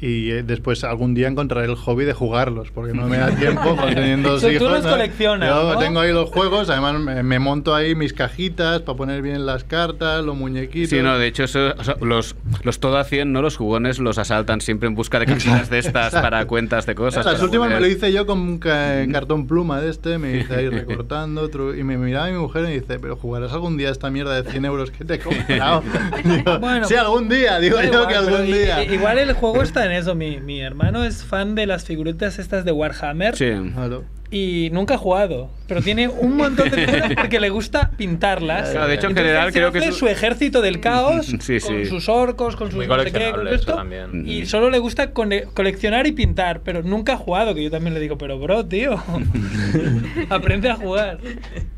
[0.00, 3.76] y eh, después algún día encontraré el hobby de jugarlos, porque no me da tiempo
[3.94, 4.70] teniendo dos Tú- tú hijos.
[4.72, 4.90] los ¿no?
[4.90, 5.78] coleccionas, Yo ¿no?
[5.78, 9.64] tengo ahí los juegos, además me, me monto ahí mis cajitas para poner bien las
[9.64, 10.90] cartas, los muñequitos.
[10.90, 13.42] Sí, no, de hecho, eso, o sea, los, los todo a 100, ¿no?
[13.42, 17.26] Los jugones los asaltan siempre en busca de cajitas de estas para cuentas de cosas.
[17.26, 20.54] Las últimas me lo hice yo con un ca- cartón pluma de este, me hice
[20.54, 23.90] ahí recortando, tru- y me miraba mi mujer y me dice, pero jugarás algún día
[23.90, 25.82] esta mierda de 100 euros que te he comprado.
[26.24, 28.82] Digo, Bueno, sí, algún día, digo yo igual, que algún i- día.
[28.84, 30.14] igual el juego está en eso.
[30.14, 33.50] Mi, mi hermano es fan de las figuritas estas de Warhammer Sí.
[33.74, 34.04] Claro.
[34.30, 35.50] y nunca ha jugado.
[35.66, 38.70] Pero tiene un montón de figuras porque le gusta pintarlas.
[38.70, 41.76] Claro, de hecho, en Entonces, general, creo que es- su ejército del caos Sí, con
[41.84, 41.86] sí.
[41.86, 44.28] sus orcos, con sus Muy no sé qué, con esto, eso también.
[44.28, 47.54] Y solo le gusta cone- coleccionar y pintar, pero nunca ha jugado.
[47.54, 49.02] Que yo también le digo, pero bro, tío,
[50.30, 51.18] aprende a jugar.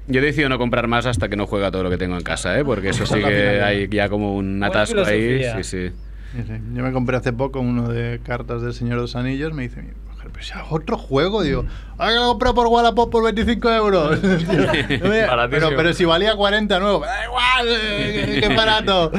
[0.09, 2.23] Yo he decidido no comprar más hasta que no juega todo lo que tengo en
[2.23, 2.65] casa, ¿eh?
[2.65, 5.43] Porque eso Esa es sí que hay ya como un atasco ahí.
[5.57, 5.91] Sí, sí.
[6.35, 9.53] Yo me compré hace poco uno de cartas del Señor de los Anillos.
[9.53, 9.83] Me dice
[10.31, 11.65] pero si hago otro juego, digo,
[11.99, 14.19] ah, que lo compré por Wallapop por 25 euros.
[15.51, 19.11] pero, pero si valía 40 nuevo, "Me da igual, eh, qué barato.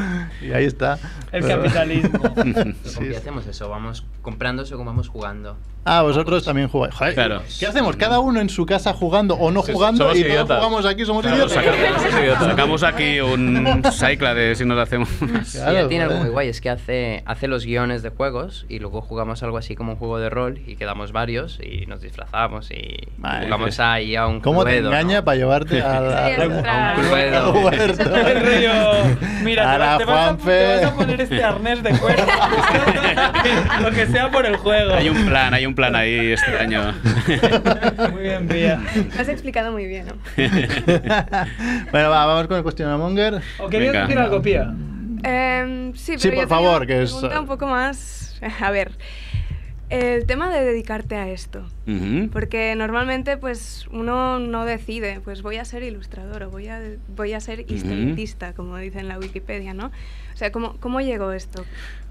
[0.41, 0.97] Y ahí está.
[1.33, 2.19] El capitalismo.
[2.85, 3.69] Sí, ¿Con qué hacemos eso?
[3.69, 5.57] ¿Vamos comprando según vamos jugando?
[5.85, 6.93] Ah, vosotros también jugáis.
[6.95, 7.41] Joder, Claro.
[7.59, 7.97] ¿Qué hacemos?
[7.97, 10.05] ¿Cada uno en su casa jugando o no jugando?
[10.05, 10.57] somos y todos idiotas.
[10.59, 11.53] jugamos aquí, somos Claro, idiotas.
[11.55, 12.45] sacamos- somos idiotas.
[12.47, 15.09] Sacamos aquí un Cyclades si nos hacemos.
[15.51, 18.79] Claro, ya tiene algo muy guay, es que hace, hace los guiones de juegos y
[18.79, 22.71] luego jugamos algo así como un juego de rol y quedamos varios y nos disfrazamos
[22.71, 24.97] y Madre jugamos ahí a un ¿Cómo te cluedo, ¿no?
[24.97, 26.27] engaña para llevarte a la...
[26.27, 26.97] Sí, ostras.
[26.97, 28.15] Un huerto?
[28.15, 31.81] El rollo, mira, te, Ahora, vas- te vas a, te vas a poner este arnés
[31.83, 32.23] de cuero.
[33.81, 34.93] Lo que sea por el juego.
[34.93, 36.93] Hay un plan, hay un plan ahí este año.
[38.11, 38.81] Muy bien, Pía.
[39.15, 40.13] Lo has explicado muy bien, ¿no?
[41.91, 43.41] bueno, va, vamos con el cuestionario Monger.
[43.59, 44.05] ¿O querías Venga.
[44.07, 44.73] decir algo, Pía?
[45.23, 48.39] Em, sí, Sí, pero por yo favor, una que es, pregunta eh, un poco más...
[48.59, 48.91] A ver,
[49.89, 51.65] el tema de dedicarte a esto.
[51.87, 52.29] Ujú.
[52.31, 56.81] Porque normalmente pues uno no decide, pues voy a ser ilustrador o voy a,
[57.15, 59.91] voy a ser historietista, como dice en la Wikipedia, ¿no?
[60.33, 61.63] O sea, ¿cómo, cómo llegó esto?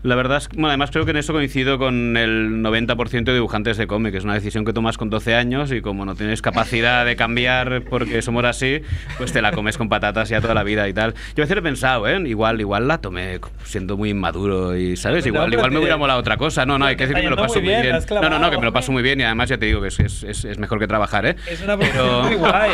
[0.02, 3.34] La verdad es que, bueno, además creo que en eso coincido con el 90% de
[3.34, 4.14] dibujantes de cómic.
[4.16, 7.82] Es una decisión que tomas con 12 años y como no tienes capacidad de cambiar
[7.88, 8.80] porque somos así,
[9.18, 11.14] pues te la comes con patatas ya toda la vida y tal.
[11.36, 12.20] Yo a veces he pensado, ¿eh?
[12.26, 15.24] Igual, igual la tomé siendo muy inmaduro y, ¿sabes?
[15.24, 16.66] Igual, igual me hubiera molado otra cosa.
[16.66, 17.82] No, no, hay que decir que me lo paso muy bien.
[17.82, 19.80] bien, No, no, no, que me lo paso muy bien y además ya te digo
[19.80, 21.36] que es, es, es- mejor que trabajar, ¿eh?
[21.48, 22.70] Es una Pero- muy guay.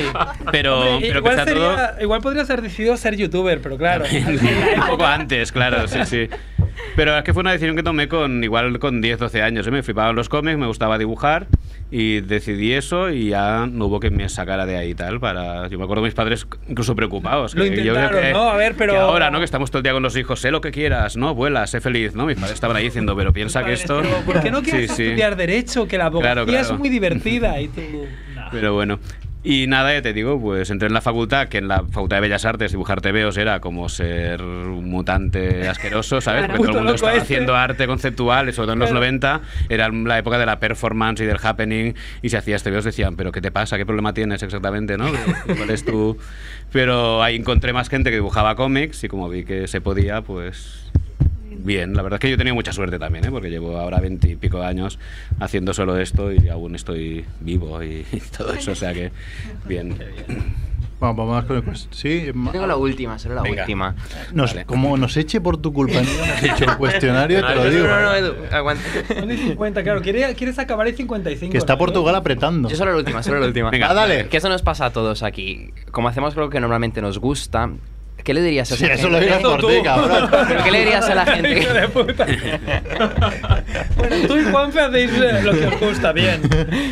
[0.50, 1.62] Pero, Hombre, pero que igual, sea sería-
[1.92, 2.02] todo...
[2.02, 4.04] igual podrías haber decidido ser youtuber, pero claro.
[4.12, 6.28] un poco antes, claro, sí, sí.
[6.96, 9.66] Pero es que fue una decisión que tomé con igual con 10, 12 años.
[9.66, 9.70] ¿eh?
[9.70, 11.46] Me flipaban los cómics, me gustaba dibujar
[11.90, 15.20] y decidí eso y ya no hubo que me sacara de ahí tal.
[15.20, 15.68] Para...
[15.68, 17.54] Yo me acuerdo de mis padres incluso preocupados.
[17.54, 18.50] Lo que yo intentaron, que- ¿no?
[18.50, 19.38] A ver, pero- que ahora, ¿no?
[19.38, 21.34] Que estamos todo el día con los hijos, sé lo que quieras, ¿no?
[21.34, 22.26] Vuela, sé feliz, ¿no?
[22.26, 24.02] Mis padres estaban ahí diciendo, pero piensa que esto...
[24.26, 25.02] ¿Por qué no quieres Sí, sí.
[25.04, 25.86] estudiar Derecho?
[25.86, 26.74] Que la abogacía Claro, claro.
[26.74, 27.60] es muy divertida.
[27.60, 27.80] Y tú,
[28.34, 28.48] no.
[28.50, 28.98] Pero bueno.
[29.45, 32.20] Y nada, ya te digo, pues entré en la facultad, que en la Facultad de
[32.22, 36.47] Bellas Artes dibujar tebeos era como ser un mutante asqueroso, ¿sabes?
[36.49, 37.22] Porque todo el mundo estaba este.
[37.22, 39.01] haciendo arte conceptual, sobre todo en los Claro.
[39.01, 43.14] 90, era la época de la performance y del happening, y si hacías tebeos decían,
[43.16, 43.76] pero ¿qué te pasa?
[43.78, 44.99] ¿Qué problema tienes exactamente?
[44.99, 45.07] ¿no?
[45.57, 46.18] ¿Cuál es tu...?
[46.72, 50.91] Pero ahí encontré más gente que dibujaba cómics, y como vi que se podía, pues...
[51.51, 53.30] Bien, la verdad es que yo he tenido mucha suerte también, ¿eh?
[53.30, 54.99] porque llevo ahora veinte y pico años
[55.40, 59.11] haciendo solo esto y aún estoy vivo y, y todo eso, o sea que
[59.66, 59.96] bien.
[61.01, 63.62] Vamos, vamos con el cuest- Sí, Yo tengo la última, solo la Venga.
[63.62, 63.94] última.
[64.32, 64.66] nos- Vale.
[64.66, 67.86] como nos eche por tu culpa, no hecho el cuestionario, te lo No, digo.
[67.86, 68.82] no, no, Edu, aguanta.
[69.16, 70.03] Son y 50, claro.
[70.03, 71.53] quiere- Quieres acabar el 55.
[71.53, 71.78] Que está ¿no?
[71.78, 72.68] Portugal apretando.
[72.68, 73.70] Yo solo la última, solo la última.
[73.70, 73.86] Venga.
[73.90, 74.26] Ah, dale.
[74.28, 75.70] Que eso nos pasa a todos aquí.
[75.92, 77.70] Como hacemos lo que normalmente nos gusta,
[78.28, 80.28] ¿qué le dirías a Sí, esa eso lo digas por ti, cabrón.
[80.48, 81.60] ¿Pero qué le dirías a la gente?
[81.60, 82.26] Hijo de puta.
[83.96, 86.42] bueno, tú y Juanfe hacéis eh, lo que os gusta, bien.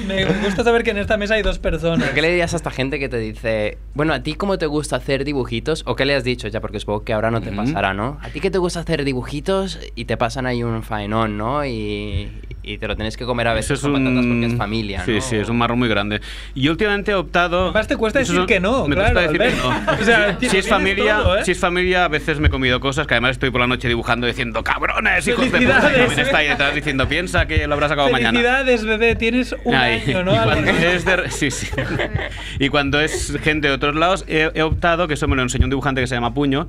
[0.06, 2.00] Me gusta saber que en esta mesa hay dos personas.
[2.00, 4.64] ¿Pero ¿Qué le dirías a esta gente que te dice, bueno, a ti cómo te
[4.64, 5.82] gusta hacer dibujitos?
[5.86, 6.62] ¿O qué le has dicho ya?
[6.62, 8.18] Porque supongo que ahora no te pasará, ¿no?
[8.22, 11.66] A ti que te gusta hacer dibujitos y te pasan ahí un faenón, ¿no?
[11.66, 12.30] Y,
[12.66, 15.20] y te lo tienes que comer a veces con patatas porque es familia, Sí, ¿no?
[15.20, 16.20] sí, es un marrón muy grande.
[16.54, 17.66] Y yo últimamente he optado...
[17.66, 19.92] Además te cuesta decir son- que no, me claro, cuesta decir que no.
[20.02, 21.44] O sea, si, tío, si es familia, todo, ¿eh?
[21.44, 23.86] si es familia, a veces me he comido cosas que además estoy por la noche
[23.88, 25.78] dibujando diciendo ¡cabrones, hijos de puta!
[25.78, 28.30] Y también está ahí detrás diciendo piensa que lo habrás acabado mañana.
[28.32, 30.34] Felicidades, bebé, tienes un Ay, año, ¿no?
[30.34, 31.68] y cuando es de- sí, sí.
[32.58, 35.64] y cuando es gente de otros lados, he, he optado, que eso me lo enseñó
[35.66, 36.66] un dibujante que se llama Puño,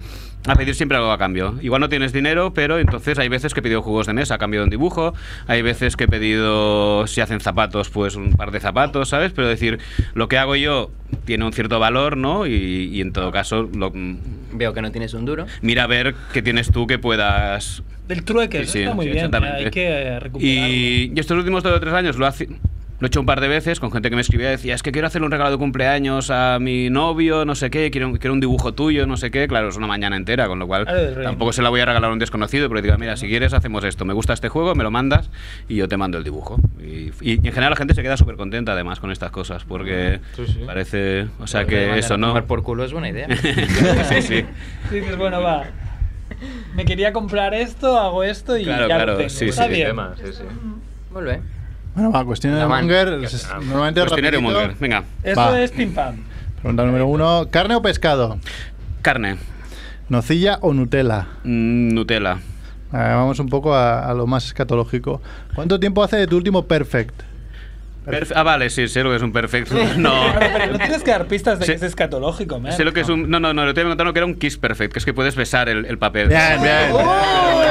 [0.47, 1.55] a pedir siempre algo a cambio.
[1.61, 4.37] Igual no tienes dinero, pero entonces hay veces que he pedido juegos de mesa a
[4.37, 5.13] cambio de un dibujo,
[5.47, 9.31] hay veces que he pedido, si hacen zapatos, pues un par de zapatos, ¿sabes?
[9.31, 9.79] Pero decir,
[10.13, 10.91] lo que hago yo
[11.25, 12.45] tiene un cierto valor, ¿no?
[12.45, 13.91] Y, y en todo caso, lo-
[14.53, 15.45] Veo que no tienes un duro.
[15.61, 19.11] mira a ver qué tienes tú que puedas Del trueque, Sí, eso está muy sí,
[19.11, 19.33] bien.
[19.35, 20.67] Hay que recuperarlo.
[20.67, 22.49] Y, y estos últimos dos o tres años lo, hace-
[22.99, 24.81] lo he hecho un par de veces con gente que me escribía y decía, es
[24.81, 28.33] que quiero hacerle un regalo de cumpleaños a mi novio, no sé qué, quiero, quiero
[28.33, 29.47] un dibujo tuyo, no sé qué.
[29.47, 31.23] Claro, es una mañana entera, con lo cual rey.
[31.23, 33.83] tampoco se la voy a regalar a un desconocido, pero diga, mira, si quieres hacemos
[33.83, 35.29] esto, me gusta este juego, me lo mandas
[35.69, 36.59] y yo te mando el dibujo.
[36.81, 40.19] Y, y en general la gente se queda súper contenta además con estas cosas, porque
[40.35, 40.59] Sí, sí.
[40.65, 42.29] parece, o sea que eso no...
[42.29, 43.27] tomar por culo es buena idea.
[44.09, 44.45] sí, sí.
[44.91, 45.65] Dices, bueno, va.
[46.75, 49.29] Me quería comprar esto, hago esto y Claro, ya claro, lo tengo.
[49.29, 49.87] sí, Está sí, bien.
[49.89, 50.43] Tema, sí, sí.
[51.11, 51.41] Vuelve.
[51.97, 52.81] Bueno, va, cuestión de La man.
[52.85, 53.07] Monger.
[53.23, 53.47] Es-.
[53.65, 54.59] Normalmente Cuestionario rapidito.
[54.59, 55.03] Monger, venga.
[55.23, 55.59] Eso Va.
[55.59, 56.17] es pim pam.
[56.61, 57.47] Pregunta número uno.
[57.49, 58.37] ¿Carne o pescado?
[59.01, 59.37] Carne,
[60.07, 61.25] ¿Nocilla o Nutella?
[61.43, 62.37] Mm, Nutella.
[62.91, 65.23] Vamos un poco a, a lo más escatológico.
[65.55, 67.23] ¿Cuánto tiempo hace de tu último perfect?
[68.07, 69.75] Perfe- ah, vale, sí, sé lo que es un perfecto.
[69.97, 70.13] No.
[70.39, 71.71] Pero no tienes que dar pistas de Sí.
[71.71, 72.71] que es escatológico, man.
[72.71, 73.29] Sé lo que es un.
[73.29, 75.05] No, no, no, lo te voy a contar que era un kiss perfect, que es
[75.05, 76.29] que puedes besar el, el papel.
[76.29, 76.91] Bien, bien.
[76.91, 77.63] ¡Oh!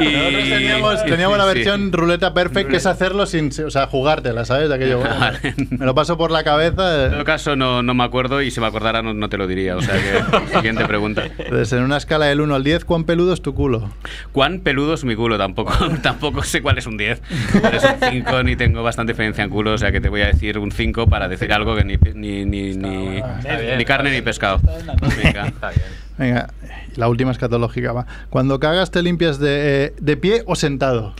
[0.00, 1.54] Y- Nosotros teníamos, sí, teníamos la sí.
[1.54, 3.50] versión ruleta perfect, que es hacerlo sin.
[3.64, 4.68] O sea, jugártela, ¿sabes?
[4.68, 4.98] De aquello.
[4.98, 5.38] bueno, Vale.
[5.70, 7.06] Me lo paso por la cabeza.
[7.06, 9.38] En eh, todo caso, no, no me acuerdo y si me acordara no, no te
[9.38, 9.76] lo diría.
[9.76, 11.24] O sea que, siguiente pregunta.
[11.38, 13.90] Entonces, en una escala del 1 al 10, ¿cuán peludo es tu culo?
[14.32, 15.38] ¿Cuán peludo es mi culo?
[15.38, 17.22] Tampoco, tampoco sé cuál es un 10.
[17.60, 20.22] Cuál es un 5, ni tengo bastante diferencia en culo, o sea que te voy
[20.22, 24.10] a decir un 5 para decir algo que ni, ni, ni, ni, bien, ni carne
[24.10, 24.60] ni pescado.
[24.64, 25.82] Está bien.
[26.18, 26.48] Venga,
[26.96, 28.06] la última escatológica va.
[28.28, 31.14] Cuando cagas, ¿te limpias de, eh, de pie o sentado?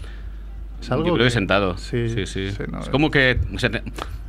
[0.80, 1.76] ¿Es algo Yo creo que que- sentado.
[1.76, 2.50] Sí, Sí, sí.
[2.52, 2.90] sí, no, es eh.
[2.90, 3.38] como que.
[3.58, 3.82] se te-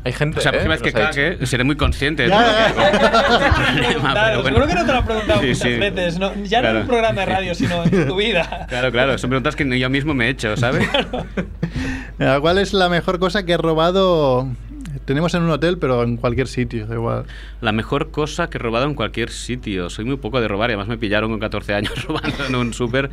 [0.04, 0.40] Hay gente.
[0.40, 2.26] o sea, la próxima vez que cague, seré muy consciente.
[4.02, 4.44] Claro, pero bueno.
[4.44, 5.76] seguro que no te lo han preguntado Sí, muchas sí.
[5.78, 6.20] veces.
[6.20, 6.80] No, ya no en Claro.
[6.82, 8.66] un programa de radio, sino en tu vida.
[8.70, 10.88] Claro, claro, son preguntas que yo mismo me he hecho, ¿sabes?
[12.18, 14.48] Venga, ¿Cuál es la mejor cosa que has robado?
[15.12, 17.26] Tenemos en un hotel, pero en cualquier sitio, da igual.
[17.62, 19.90] La mejor cosa que he robado en cualquier sitio.
[19.90, 22.74] Soy muy poco de robar y además me pillaron con 14 años robando en un
[22.74, 23.10] súper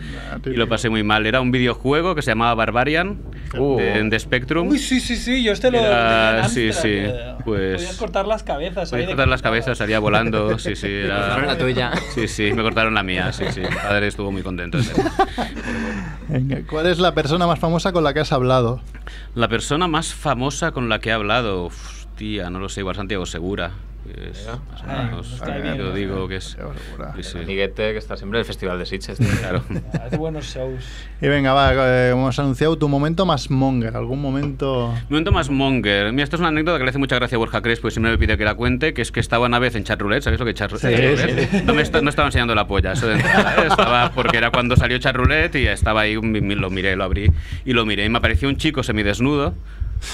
[0.46, 1.26] y lo pasé muy mal.
[1.26, 3.18] Era un videojuego que se llamaba Barbarian
[3.59, 3.78] Uh.
[3.78, 4.68] de, de Spectrum.
[4.68, 5.78] Uy, sí, sí, sí, yo este lo...
[5.78, 6.99] Era- en sí, sí,
[7.44, 8.92] pues- Podías cortar las cabezas.
[8.92, 10.59] ahí Podías cortar las cabezas, salía volando.
[10.59, 10.86] Sí, sí.
[10.86, 11.18] Era...
[11.20, 11.92] Cortaron la tuya.
[12.14, 13.32] Sí, sí, me cortaron la mía.
[13.32, 13.61] Sí, sí.
[13.61, 14.78] Mi padre estuvo muy contento.
[16.68, 18.80] ¿Cuál es la persona más famosa con la que has hablado?
[19.34, 21.70] La persona más famosa con la que he hablado.
[22.18, 23.70] Hostia, no lo sé, igual Santiago Segura.
[24.04, 25.92] que es más o Ah, menos, nos cae bien, yo ¿no?
[25.92, 26.56] digo que es.
[27.16, 27.38] Sí, sí.
[27.38, 29.18] Amiguete que está siempre en el Festival de Sitges.
[29.38, 29.62] Claro.
[30.04, 30.82] Hace buenos shows.
[31.20, 34.92] Y venga, va, eh, hemos anunciado tu momento más monger, algún momento...
[35.08, 36.10] Momento más monger.
[36.12, 38.10] Mira, esto es una anécdota que le hace mucha gracia a Borja Crespo y siempre
[38.10, 40.44] me pide que la cuente, que es que estaba una vez en chatroulette, ¿sabéis lo
[40.46, 41.62] que es chat- Sí.
[41.64, 43.66] No me esta- no estaba enseñando la polla, eso de entrada, ¿eh?
[43.70, 47.30] estaba porque era cuando salió chatroulette y estaba ahí, lo miré, lo abrí
[47.64, 49.54] y lo miré y me apareció un chico semidesnudo,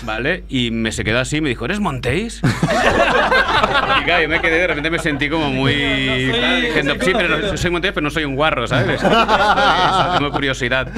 [0.05, 0.45] ¿vale?
[0.49, 2.41] Y me se quedó así y me dijo, ¿eres Montéis?
[4.01, 5.75] y claro, yo me quedé, de repente me sentí como muy...
[5.75, 7.57] No claro, diciendo, sí, pero no- conocido".
[7.57, 9.01] soy Montéis, pero no soy un guarro, ¿sabes?
[10.19, 10.89] Tengo curiosidad.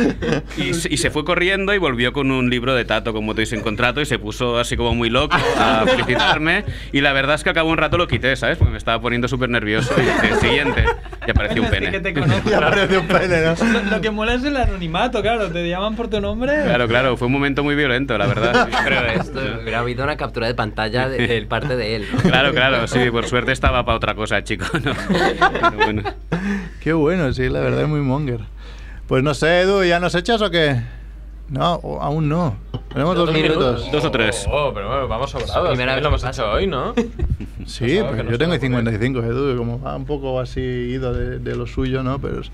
[0.56, 3.42] Y, se- y se fue corriendo y volvió con un libro de Tato con moto
[3.42, 6.64] y sin contrato y se puso así como muy loco a felicitarme.
[6.92, 8.58] Y la verdad es que de un rato lo quité, ¿sabes?
[8.58, 9.94] Porque me estaba poniendo súper nervioso.
[9.98, 10.84] Y dije, siguiente.
[11.26, 11.86] Y apareció un pene.
[11.92, 13.54] Y aparece un pene, ¿no?
[13.72, 15.48] Lo, lo que mola es el anonimato, claro.
[15.50, 16.52] Te llaman por tu nombre.
[16.64, 18.68] Claro, claro, fue un momento muy violento, la verdad.
[18.84, 22.06] Pero esto hubiera habido una captura de pantalla de, del parte de él.
[22.12, 22.20] ¿no?
[22.20, 24.66] Claro, claro, sí, por suerte estaba para otra cosa, chico.
[24.82, 24.92] ¿no?
[25.08, 26.02] Pero bueno.
[26.80, 28.40] Qué bueno, sí, la verdad es muy monger.
[29.08, 30.80] Pues no sé, Edu, ¿ya nos echas o qué?
[31.48, 32.56] No, o- aún no.
[32.92, 33.90] Tenemos dos minutos.
[33.92, 34.46] Dos o tres.
[34.50, 35.68] Oh, pero bueno, vamos sobrados.
[35.70, 36.92] Primera vez lo hemos hecho hoy, ¿no?
[37.66, 38.60] Sí, pero no yo tengo me ocurre.
[38.60, 42.20] 55, Edu, como va un poco así ido de, de lo suyo, ¿no?
[42.20, 42.40] Pero...
[42.42, 42.50] es-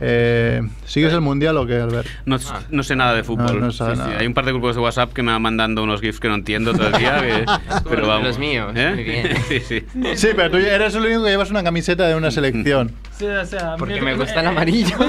[0.00, 2.06] Eh, ¿Sigues el mundial o qué, Albert?
[2.24, 2.36] No,
[2.70, 3.58] no sé nada de fútbol.
[3.60, 4.18] No, no Sí, sí, nada.
[4.18, 6.34] Hay un par de grupos de WhatsApp que me van mandando unos GIFs que no
[6.36, 7.20] entiendo todo el día.
[7.20, 7.44] que-
[7.88, 8.38] pero Los vamos.
[8.38, 8.92] míos, ¿Eh?
[8.94, 9.36] muy bien.
[9.48, 9.84] sí, sí.
[10.14, 12.92] Sí, pero tú eres el único que llevas una camiseta de una selección.
[13.12, 14.96] Sí, o sea, Porque me gusta el eh, amarillo.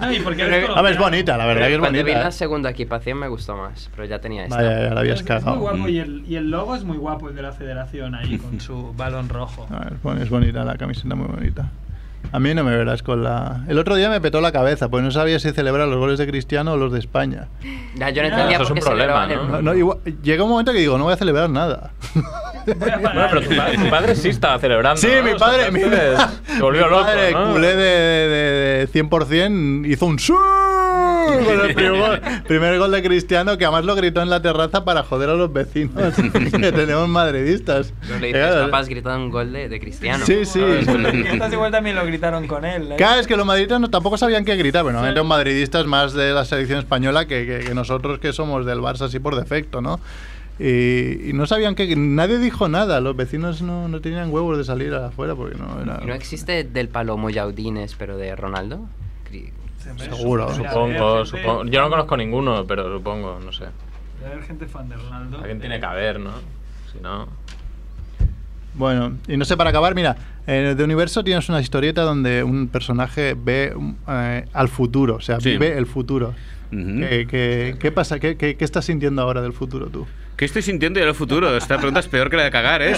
[0.00, 2.20] No, y porque A ver, es bonita, la verdad que es Cuando vi bonita.
[2.22, 2.32] la ¿eh?
[2.32, 4.56] segunda equipación me gustó más, pero ya tenía esta.
[4.56, 5.58] Vaya, ya la habías Es, es muy cagado.
[5.60, 5.88] guapo Mm.
[5.88, 8.92] y el, y el logo es muy guapo, el de la federación ahí con su
[8.94, 9.66] balón rojo.
[9.70, 9.88] Ah,
[10.20, 11.70] es bonita la camiseta, muy bonita.
[12.32, 13.64] A mí no me verás con la...
[13.68, 16.26] El otro día me petó la cabeza, pues no sabía si celebrar los goles de
[16.26, 17.48] Cristiano o los de España.
[17.94, 20.50] Ya, yo no Ya, entendía eso es por un problema, No, no, igual- llega un
[20.50, 21.92] momento que digo, no voy a celebrar nada.
[22.66, 25.00] Bueno, pero tu, pa- tu padre sí estaba celebrando.
[25.00, 25.22] Sí, ¿no?
[25.22, 25.88] mi O sea, padre, mi, se
[26.60, 27.52] volvió mi loco, padre, ¿no?
[27.52, 27.76] culé de,
[28.28, 30.32] de- de 100%, hizo un ¡Sí!
[31.26, 34.84] Con el primer gol, primer gol de Cristiano, que además lo gritó en la terraza
[34.84, 37.92] para joder a los vecinos, que tenemos madridistas.
[38.08, 40.24] No le dices, papás gritan un gol de, de Cristiano.
[40.24, 40.60] Sí, sí.
[40.62, 42.92] Estas igual también lo gritaron con él.
[42.92, 42.96] ¿eh?
[42.96, 44.82] Claro, es que los madridistas no, tampoco sabían qué gritar.
[44.82, 48.64] Bueno, normalmente los madridistas más de la selección española que, que- que nosotros que somos
[48.66, 50.00] del Barça así por defecto, ¿no?
[50.58, 53.00] Y, y no sabían que nadie dijo nada.
[53.02, 56.00] Los vecinos no, no tenían huevos de salir afuera porque no era.
[56.02, 58.80] ¿Y no existe del palo Moyaudines, pero de Ronaldo?
[59.96, 60.52] Seguro.
[60.54, 61.64] Supongo, gente- supongo.
[61.66, 63.64] Yo no conozco ninguno, pero supongo, no sé.
[64.20, 65.38] Debe haber gente fan de Ronaldo.
[65.38, 66.32] Alguien tiene que haber, ¿no?
[66.92, 67.26] Si no.
[68.74, 70.16] Bueno, y no sé, para acabar, mira,
[70.46, 73.74] en The Universo tienes una historieta donde un personaje ve
[74.08, 75.50] eh, al futuro, o sea, Sí.
[75.52, 76.34] vive el futuro.
[76.70, 78.18] ¿Qué, qué- qué pasa?
[78.18, 80.06] ¿Qué, qué, qué estás sintiendo ahora del futuro tú?
[80.36, 81.56] ¿Qué estoy sintiendo yo en el futuro?
[81.56, 82.92] Esta pregunta es peor que la de cagar, ¿eh?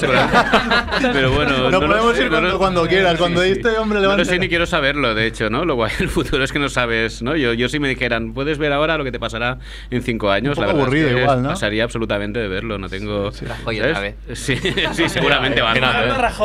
[1.12, 1.70] Pero bueno...
[1.70, 4.66] No podemos sé, ir cuando- cuando quieras, cuando este hombre No lo sé ni quiero
[4.66, 5.64] saberlo, de hecho, ¿no?
[5.64, 7.36] Lo guay del futuro es que no sabes, ¿no?
[7.36, 9.58] Yo, yo si me dijeran, puedes ver ahora lo que te pasará
[9.90, 11.48] en cinco años, Un la verdad es aburrido que igual, ¿no?
[11.50, 13.30] pasaría absolutamente de verlo, no tengo...
[13.30, 13.46] Sí, sí.
[13.46, 13.90] Rajoy ¿sabes?
[13.90, 14.14] otra vez.
[14.32, 14.56] Sí,
[14.94, 15.74] sí, seguramente va a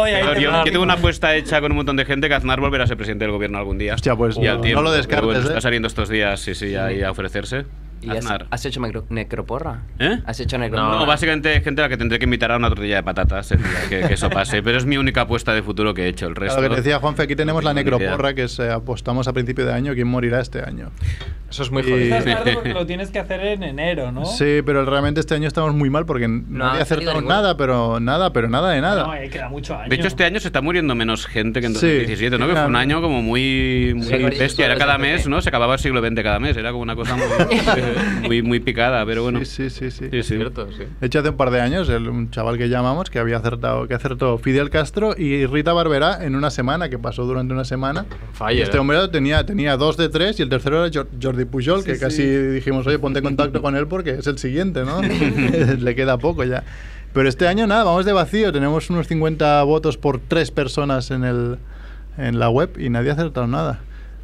[0.04, 2.84] ahí Yo, yo tengo una apuesta hecha con un montón de gente que Aznar volverá
[2.84, 3.96] a ser presidente del gobierno algún día.
[3.96, 5.44] Hostia, pues, y al no tiempo, lo descartes, bueno, ¿eh?
[5.48, 7.66] Está saliendo estos días, sí, sí, ahí a ofrecerse.
[8.04, 8.47] ¿Y has, Aznar.
[8.49, 9.82] has hecho necro- necroporra?
[9.99, 10.20] ¿Eh?
[10.26, 11.06] ¿Has hecho No, necroporra?
[11.06, 13.70] básicamente gente a la que tendré que invitar a una tortilla de patatas el día
[13.89, 14.62] que, que eso pase.
[14.62, 16.28] Pero es mi única apuesta de futuro que he hecho.
[16.28, 16.56] El resto.
[16.58, 17.84] Claro, lo que te decía Juanfe, aquí tenemos no la idea.
[17.91, 20.91] necroporra que se apostamos a principio de año, quién morirá este año.
[21.54, 22.16] Eso es muy Y- jodido.
[22.18, 24.26] Estás tarde porque lo tienes que hacer en enero, ¿no?
[24.26, 27.99] Sí, pero realmente este año estamos muy mal porque no ha había acertado nada, pero
[27.99, 29.04] nada, pero nada de nada.
[29.04, 29.88] No, eh, queda mucho año.
[29.88, 32.47] De hecho, este año se está muriendo menos gente que en Sí, 2017, ¿no?
[32.47, 34.66] Que fue un año como muy, muy Sí, bestia.
[34.66, 35.41] Era cada mes, ¿no?
[35.43, 36.58] Se acababa el siglo XX cada mes.
[36.58, 37.16] Era como una cosa
[38.22, 39.39] muy, muy, muy picada, pero bueno.
[39.45, 40.08] Sí, sí, sí, sí.
[40.10, 40.36] Sí, Es sí.
[40.38, 40.86] cierto, sí.
[40.99, 43.88] De hecho, hace un par de años, el- un chaval que llamamos que había acertado,
[43.88, 48.06] que acertó Fidel Castro y Rita Barberá en una semana, que pasó durante una semana.
[48.51, 51.80] Y este hombre tenía, tenía dos de tres y el tercero era Jor- Jordi Pujol,
[51.82, 52.02] Sí, que sí.
[52.02, 55.02] casi dijimos, oye, ponte en contacto con él porque es el siguiente, ¿no?
[55.80, 56.64] Le queda poco ya.
[57.14, 58.52] Pero este año nada, vamos de vacío.
[58.52, 61.58] Tenemos unos 50 votos por tres personas en, el,
[62.18, 63.80] en la web y nadie ha acertado nada.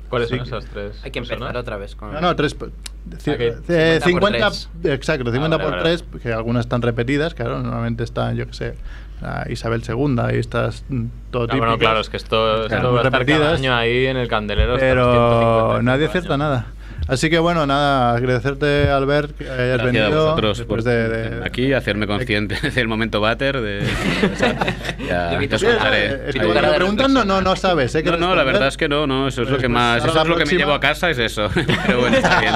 [0.09, 0.45] ¿Cuáles son Sí.
[0.47, 0.99] esas tres?
[1.03, 1.61] Hay que empezar personas?
[1.61, 2.11] otra vez con...
[2.11, 2.57] No, no, tres.
[2.57, 3.65] ci- Ok.
[3.69, 4.69] eh, 50 por 50, tres.
[4.85, 5.97] exacto, 50 vale, por vale.
[5.97, 8.73] 3, que algunas están repetidas, claro, normalmente están, yo qué sé,
[9.21, 10.83] la Isabel II y estas
[11.29, 14.07] todo Ah, bueno, claro, es que esto, Claro, esto va a estar cada año ahí
[14.07, 14.77] en el candelero.
[14.79, 16.09] Pero 155 nadie años.
[16.09, 16.67] acierta nada.
[17.09, 21.09] Así que bueno, nada, agradecerte Albert que hayas Gracias a venido vosotros después por de,
[21.09, 23.59] de- aquí, hacerme consciente del momento váter.
[23.61, 23.81] De,
[25.07, 26.05] ya, Yo vi ya cara- contaré.
[26.05, 28.03] Eh, de preguntan no, no, no sabes, ¿eh?
[28.03, 29.97] No, no, la verdad es que no, no, eso es lo Pues, que pues, más,
[30.05, 31.49] eso es lo que me llevo a casa, es eso.
[31.85, 32.53] Pero bueno, está bien.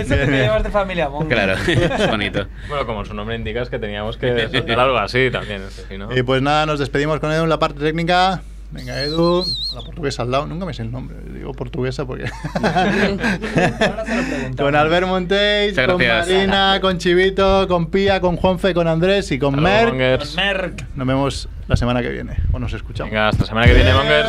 [0.00, 1.28] Eso es lo que llevas de familia Monger.
[1.38, 2.46] Claro, es bonito.
[2.68, 5.62] Bueno, como su nombre indica, es que teníamos que soltar algo así también.
[5.62, 8.42] es que si no- Y pues nada, nos despedimos con Edu en la parte técnica.
[8.70, 9.44] Venga, Edu,
[9.74, 10.46] la portuguesa al lado.
[10.46, 12.24] Nunca me sé el nombre, digo portuguesa porque.
[14.56, 16.06] con Albert Muchas con.
[16.06, 19.88] Marina, con Chivito, con Pía, con Juanfe, con Andrés y con Hasta luego, Mer.
[19.92, 20.36] Mongers.
[20.36, 20.84] Merck.
[20.94, 22.36] Nos vemos la semana que viene.
[22.52, 23.10] O nos escuchamos.
[23.10, 24.28] Venga, hasta la semana que viene, Mongers.